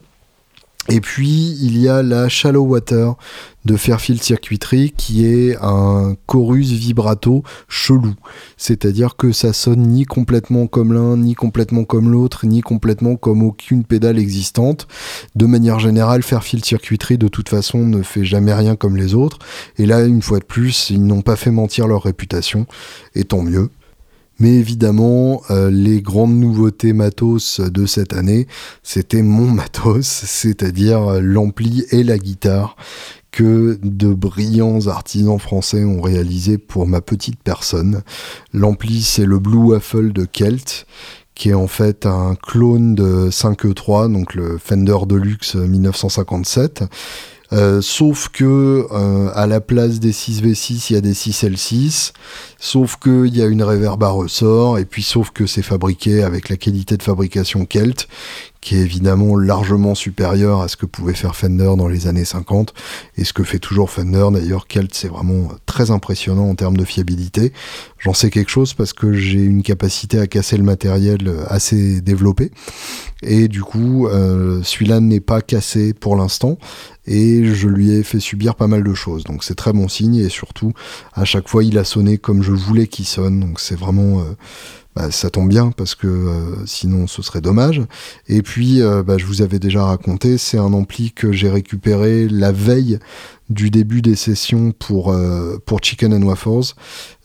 [0.88, 3.14] Et puis, il y a la Shallow Water
[3.66, 8.16] de Fairfield Circuitry qui est un chorus vibrato chelou.
[8.58, 13.44] C'est-à-dire que ça sonne ni complètement comme l'un, ni complètement comme l'autre, ni complètement comme
[13.44, 14.88] aucune pédale existante.
[15.36, 19.38] De manière générale, Fairfield Circuitry de toute façon ne fait jamais rien comme les autres.
[19.78, 22.66] Et là, une fois de plus, ils n'ont pas fait mentir leur réputation.
[23.14, 23.70] Et tant mieux.
[24.40, 28.48] Mais évidemment, euh, les grandes nouveautés matos de cette année,
[28.84, 32.76] c'était mon matos, c'est-à-dire l'ampli et la guitare
[33.32, 38.02] que de brillants artisans français ont réalisé pour ma petite personne.
[38.54, 40.88] L'ampli, c'est le Blue Waffle de Kelt,
[41.36, 46.84] qui est en fait un clone de 5E3, donc le Fender Deluxe 1957.
[47.52, 52.14] Euh, sauf que euh, à la place des 6V6, il y a des 6L6.
[52.60, 54.78] Sauf qu'il y a une réverb à ressort.
[54.78, 58.08] Et puis sauf que c'est fabriqué avec la qualité de fabrication Kelt,
[58.62, 62.74] qui est évidemment largement supérieure à ce que pouvait faire Fender dans les années 50.
[63.18, 64.28] Et ce que fait toujours Fender.
[64.32, 67.54] D'ailleurs, Kelt, c'est vraiment très impressionnant en termes de fiabilité.
[67.98, 72.52] J'en sais quelque chose parce que j'ai une capacité à casser le matériel assez développée.
[73.22, 76.58] Et du coup, euh, celui-là n'est pas cassé pour l'instant
[77.06, 79.24] et je lui ai fait subir pas mal de choses.
[79.24, 80.74] Donc c'est très bon signe et surtout
[81.14, 83.40] à chaque fois il a sonné comme je voulais qu'il sonne.
[83.40, 84.36] Donc c'est vraiment euh,
[84.96, 87.82] bah, ça tombe bien parce que euh, sinon ce serait dommage.
[88.28, 92.28] Et puis euh, bah, je vous avais déjà raconté, c'est un ampli que j'ai récupéré
[92.28, 93.00] la veille
[93.50, 95.16] du début des sessions pour,
[95.66, 96.74] pour Chicken and Waffles.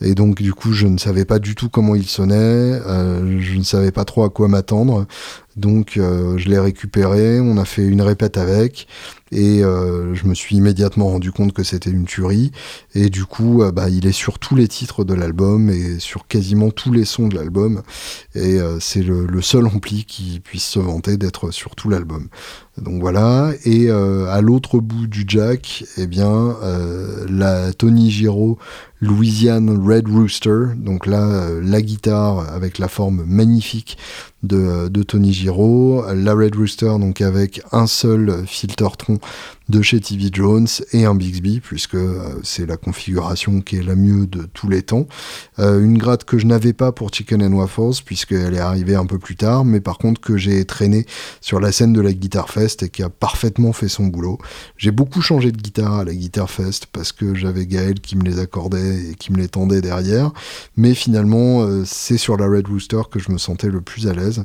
[0.00, 3.62] Et donc du coup je ne savais pas du tout comment il sonnait, je ne
[3.62, 5.06] savais pas trop à quoi m'attendre.
[5.56, 8.88] Donc je l'ai récupéré, on a fait une répète avec,
[9.34, 12.52] et euh, je me suis immédiatement rendu compte que c'était une tuerie
[12.94, 16.26] et du coup euh, bah, il est sur tous les titres de l'album et sur
[16.28, 17.82] quasiment tous les sons de l'album
[18.34, 22.28] et euh, c'est le, seul ampli qui puisse se vanter d'être sur tout l'album
[22.80, 23.52] donc voilà.
[23.64, 26.56] Et à l'autre bout du jack eh bien
[27.28, 28.58] la Tony Giro
[29.04, 33.98] Louisiane Red Rooster donc là la guitare avec la forme magnifique
[34.42, 39.20] de, de Tony Giro la Red Rooster donc avec un seul filter tronc
[39.68, 43.96] de chez TV Jones et un Bixby, puisque euh, c'est la configuration qui est la
[43.96, 45.06] mieux de tous les temps.
[45.58, 49.06] Euh, une gratte que je n'avais pas pour Chicken and Waffles, puisqu'elle est arrivée un
[49.06, 51.06] peu plus tard, mais par contre que j'ai traîné
[51.40, 54.38] sur la scène de la Guitar Fest et qui a parfaitement fait son boulot.
[54.76, 58.24] J'ai beaucoup changé de guitare à la Guitar Fest parce que j'avais Gaël qui me
[58.24, 60.32] les accordait qui me les tendait derrière,
[60.76, 64.12] mais finalement euh, c'est sur la Red Rooster que je me sentais le plus à
[64.12, 64.44] l'aise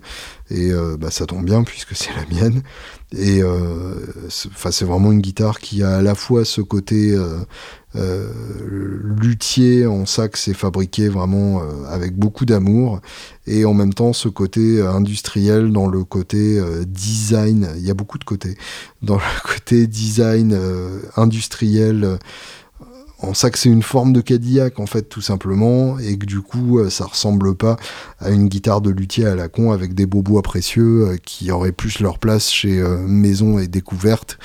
[0.52, 2.64] et bah, ça tombe bien puisque c'est la mienne.
[3.18, 3.96] Et euh,
[4.30, 7.40] c'est vraiment une guitare qui a à la fois ce côté euh,
[7.96, 8.32] euh,
[9.20, 13.00] luthier en sax et fabriqué vraiment euh, avec beaucoup d'amour,
[13.48, 17.70] et en même temps ce côté industriel dans le côté design.
[17.78, 18.56] Il y a beaucoup de côtés
[19.02, 20.56] dans le côté design
[21.16, 22.20] industriel
[23.22, 26.42] en ça que c'est une forme de Cadillac en fait tout simplement et que du
[26.42, 27.78] coup euh, ça ressemble pas
[28.20, 31.52] à une guitare de luthier à la con avec des beaux bois précieux euh, qui
[31.52, 34.38] auraient plus leur place chez euh, Maison et Découverte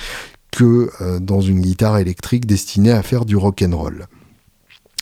[0.51, 4.07] que dans une guitare électrique destinée à faire du rock and roll.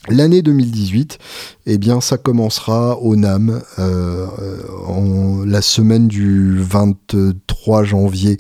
[0.10, 1.18] L'année 2018,
[1.66, 8.38] eh bien ça commencera au NAM en la semaine du 23 janvier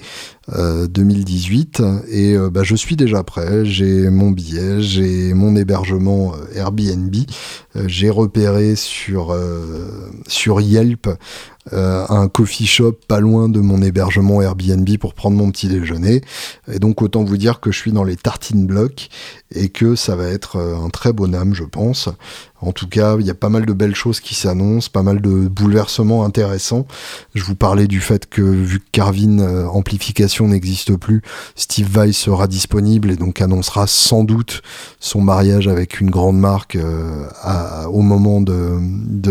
[0.50, 7.16] 2018 et bah, je suis déjà prêt, j'ai mon billet, j'ai mon hébergement Airbnb,
[7.86, 9.34] j'ai repéré sur,
[10.28, 11.08] sur Yelp
[11.72, 16.22] euh, un coffee shop pas loin de mon hébergement Airbnb pour prendre mon petit déjeuner.
[16.72, 19.10] Et donc autant vous dire que je suis dans les tartines blocs
[19.56, 22.10] et que ça va être euh, un très bon âme, je pense.
[22.66, 25.22] En tout cas, il y a pas mal de belles choses qui s'annoncent, pas mal
[25.22, 26.88] de bouleversements intéressants.
[27.36, 31.22] Je vous parlais du fait que vu que Carvin euh, Amplification n'existe plus,
[31.56, 34.62] Steve Vai sera disponible et donc annoncera sans doute
[35.00, 37.26] son mariage avec une grande marque euh,
[37.88, 38.80] au moment de,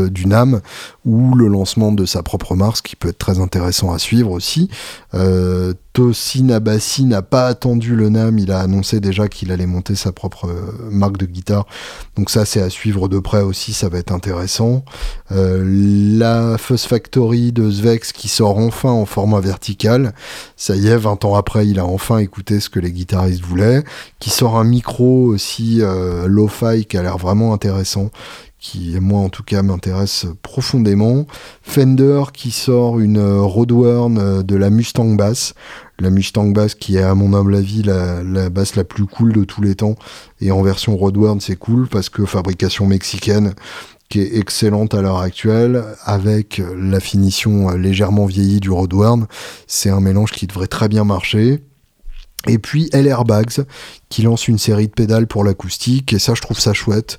[0.09, 0.61] du NAM
[1.05, 4.69] ou le lancement de sa propre marque, qui peut être très intéressant à suivre aussi.
[5.15, 9.95] Euh, Tosin Abassi n'a pas attendu le NAM, il a annoncé déjà qu'il allait monter
[9.95, 11.67] sa propre euh, marque de guitare.
[12.17, 14.85] Donc ça c'est à suivre de près aussi, ça va être intéressant.
[15.33, 15.63] Euh,
[16.19, 20.15] la Fuzz Factory de Svex qui sort enfin en format vertical.
[20.57, 23.85] Ça y est, 20 ans après, il a enfin écouté ce que les guitaristes voulaient.
[24.19, 28.11] Qui sort un micro aussi euh, lo-fi qui a l'air vraiment intéressant
[28.63, 31.27] qui moi en tout cas m'intéresse profondément.
[31.63, 35.55] Fender qui sort une euh, Roadworn euh, de la Mustang Bass.
[35.99, 39.33] La Mustang Bass qui est à mon humble avis la, la basse la plus cool
[39.33, 39.97] de tous les temps.
[40.41, 43.55] Et en version Roadworn c'est cool parce que fabrication mexicaine
[44.09, 49.27] qui est excellente à l'heure actuelle avec la finition euh, légèrement vieillie du Roadworn.
[49.67, 51.65] C'est un mélange qui devrait très bien marcher.
[52.49, 53.65] Et puis LR Bags
[54.13, 57.17] qui lance une série de pédales pour l'acoustique et ça je trouve ça chouette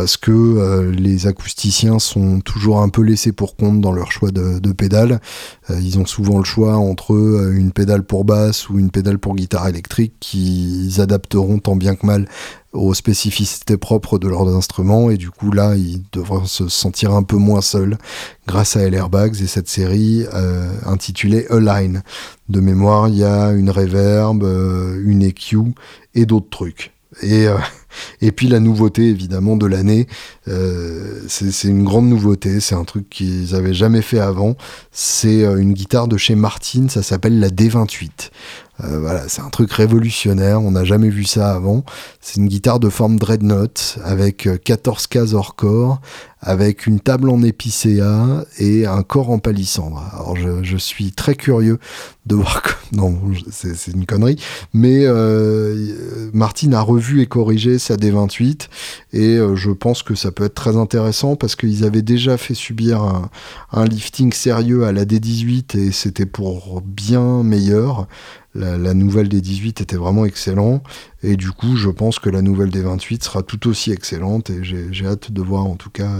[0.00, 4.30] parce que euh, les acousticiens sont toujours un peu laissés pour compte dans leur choix
[4.30, 5.20] de, pédales.
[5.68, 9.18] Euh, ils ont souvent le choix entre euh, une pédale pour basse ou une pédale
[9.18, 12.26] pour guitare électrique qu'ils adapteront tant bien que mal
[12.72, 17.24] aux spécificités propres de leurs instruments et du coup là ils devront se sentir un
[17.24, 17.98] peu moins seuls
[18.46, 20.24] grâce à LR Bags et cette série
[20.86, 22.02] intitulée Align.
[22.48, 25.74] De mémoire il y a une reverb, une EQ
[26.14, 26.92] et d'autres trucs.
[27.22, 27.46] Et
[28.20, 30.06] et puis la nouveauté évidemment de l'année,
[30.48, 34.56] euh, c'est une grande nouveauté, c'est un truc qu'ils avaient jamais fait avant.
[34.92, 38.30] C'est euh, une guitare de chez Martin, ça s'appelle la D28.
[38.82, 41.84] Euh, voilà, c'est un truc révolutionnaire, on n'a jamais vu ça avant.
[42.20, 46.00] C'est une guitare de forme dreadnought avec 14 cases hors corps,
[46.42, 50.02] avec une table en épicéa et un corps en palissandre.
[50.14, 51.78] Alors je, suis très curieux
[52.24, 52.62] de voir
[52.92, 53.20] non
[53.50, 54.36] c'est une connerie
[54.72, 58.68] mais euh, Martine a revu et corrigé sa D28
[59.12, 62.54] et euh, je pense que ça peut être très intéressant parce qu'ils avaient déjà fait
[62.54, 63.02] subir
[63.72, 68.06] un, lifting sérieux à la D18 et c'était pour bien meilleur
[68.54, 70.82] la, nouvelle des 18 était vraiment excellent
[71.22, 74.62] et du coup je pense que la nouvelle des 28 sera tout aussi excellente et
[74.62, 76.10] j'ai hâte de voir en tout cas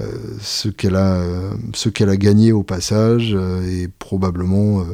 [0.00, 4.84] euh, ce qu'elle a euh, ce qu'elle a gagné au passage euh, et probablement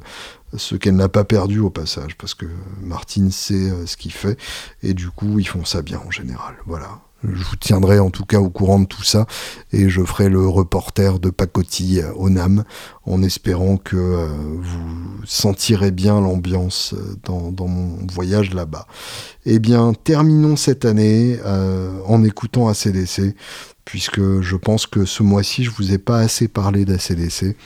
[0.56, 2.46] ce qu'elle n'a pas perdu au passage parce que
[2.82, 4.38] Martine sait ce qu'il fait
[4.82, 6.56] et du coup ils font ça bien en général.
[6.66, 9.26] Voilà je vous tiendrai en tout cas au courant de tout ça
[9.72, 12.64] et je ferai le reporter de pacotille au NAM
[13.04, 18.86] en espérant que euh, vous sentirez bien l'ambiance euh, dans, mon voyage là-bas.
[19.44, 23.34] Eh bien, terminons cette année euh, en écoutant ACDC
[23.84, 27.56] puisque je pense que ce mois-ci je vous ai pas assez parlé d'ACDC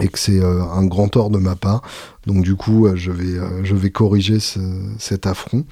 [0.00, 1.82] et que c'est un grand tort de ma part.
[2.24, 4.38] Donc du coup, je, vais, je vais corriger
[4.98, 5.64] cet affront.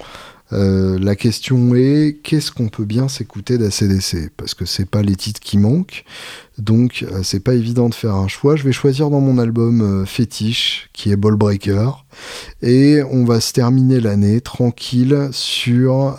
[0.53, 5.15] Euh, la question est qu'est-ce qu'on peut bien s'écouter d'ACDC Parce que c'est pas les
[5.15, 6.05] titres qui manquent,
[6.57, 8.55] donc euh, c'est pas évident de faire un choix.
[8.55, 12.05] Je vais choisir dans mon album euh, fétiche qui est Ballbreaker
[12.61, 16.17] et on va se terminer l'année tranquille sur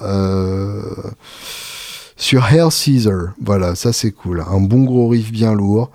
[2.16, 3.34] sur Hair Caesar.
[3.40, 4.44] Voilà, ça c'est cool.
[4.46, 5.90] Un bon gros riff bien lourd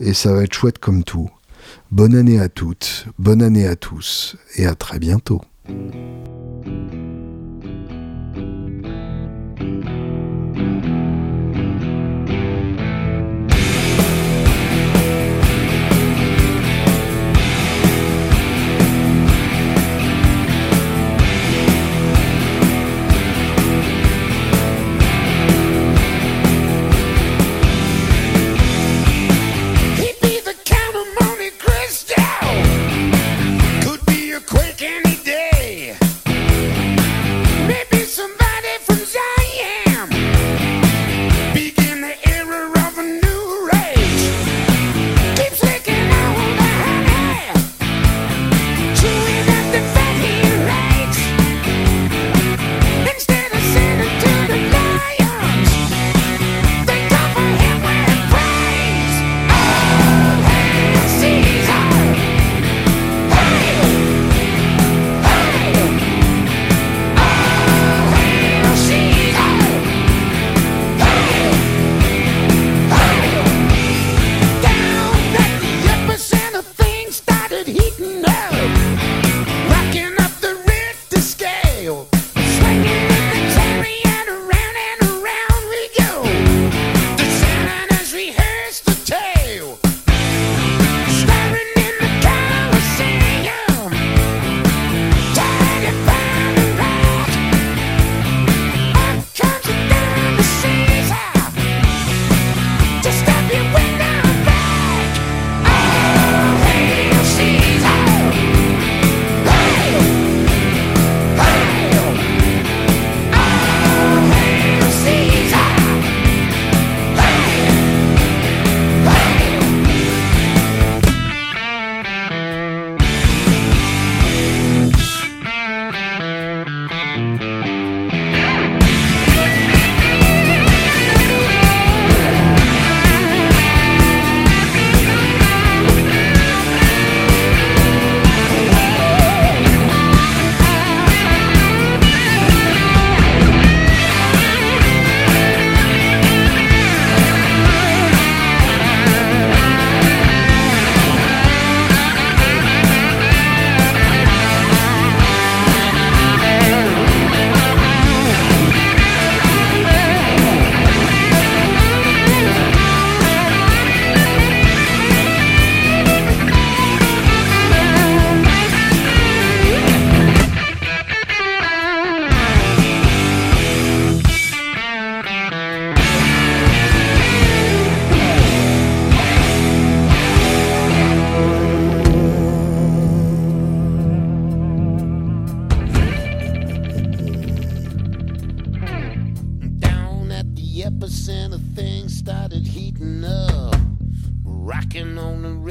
[0.00, 1.30] et ça va être chouette comme tout.
[1.90, 5.40] Bonne année à toutes, bonne année à tous et à très bientôt.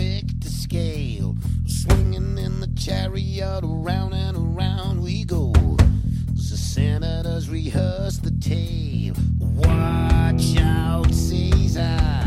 [0.08, 1.36] stick to scale.
[1.66, 5.52] Swinging in the chariot, around and around we go.
[6.34, 9.16] The senators rehearse the tale.
[9.40, 12.27] Watch out, Caesar.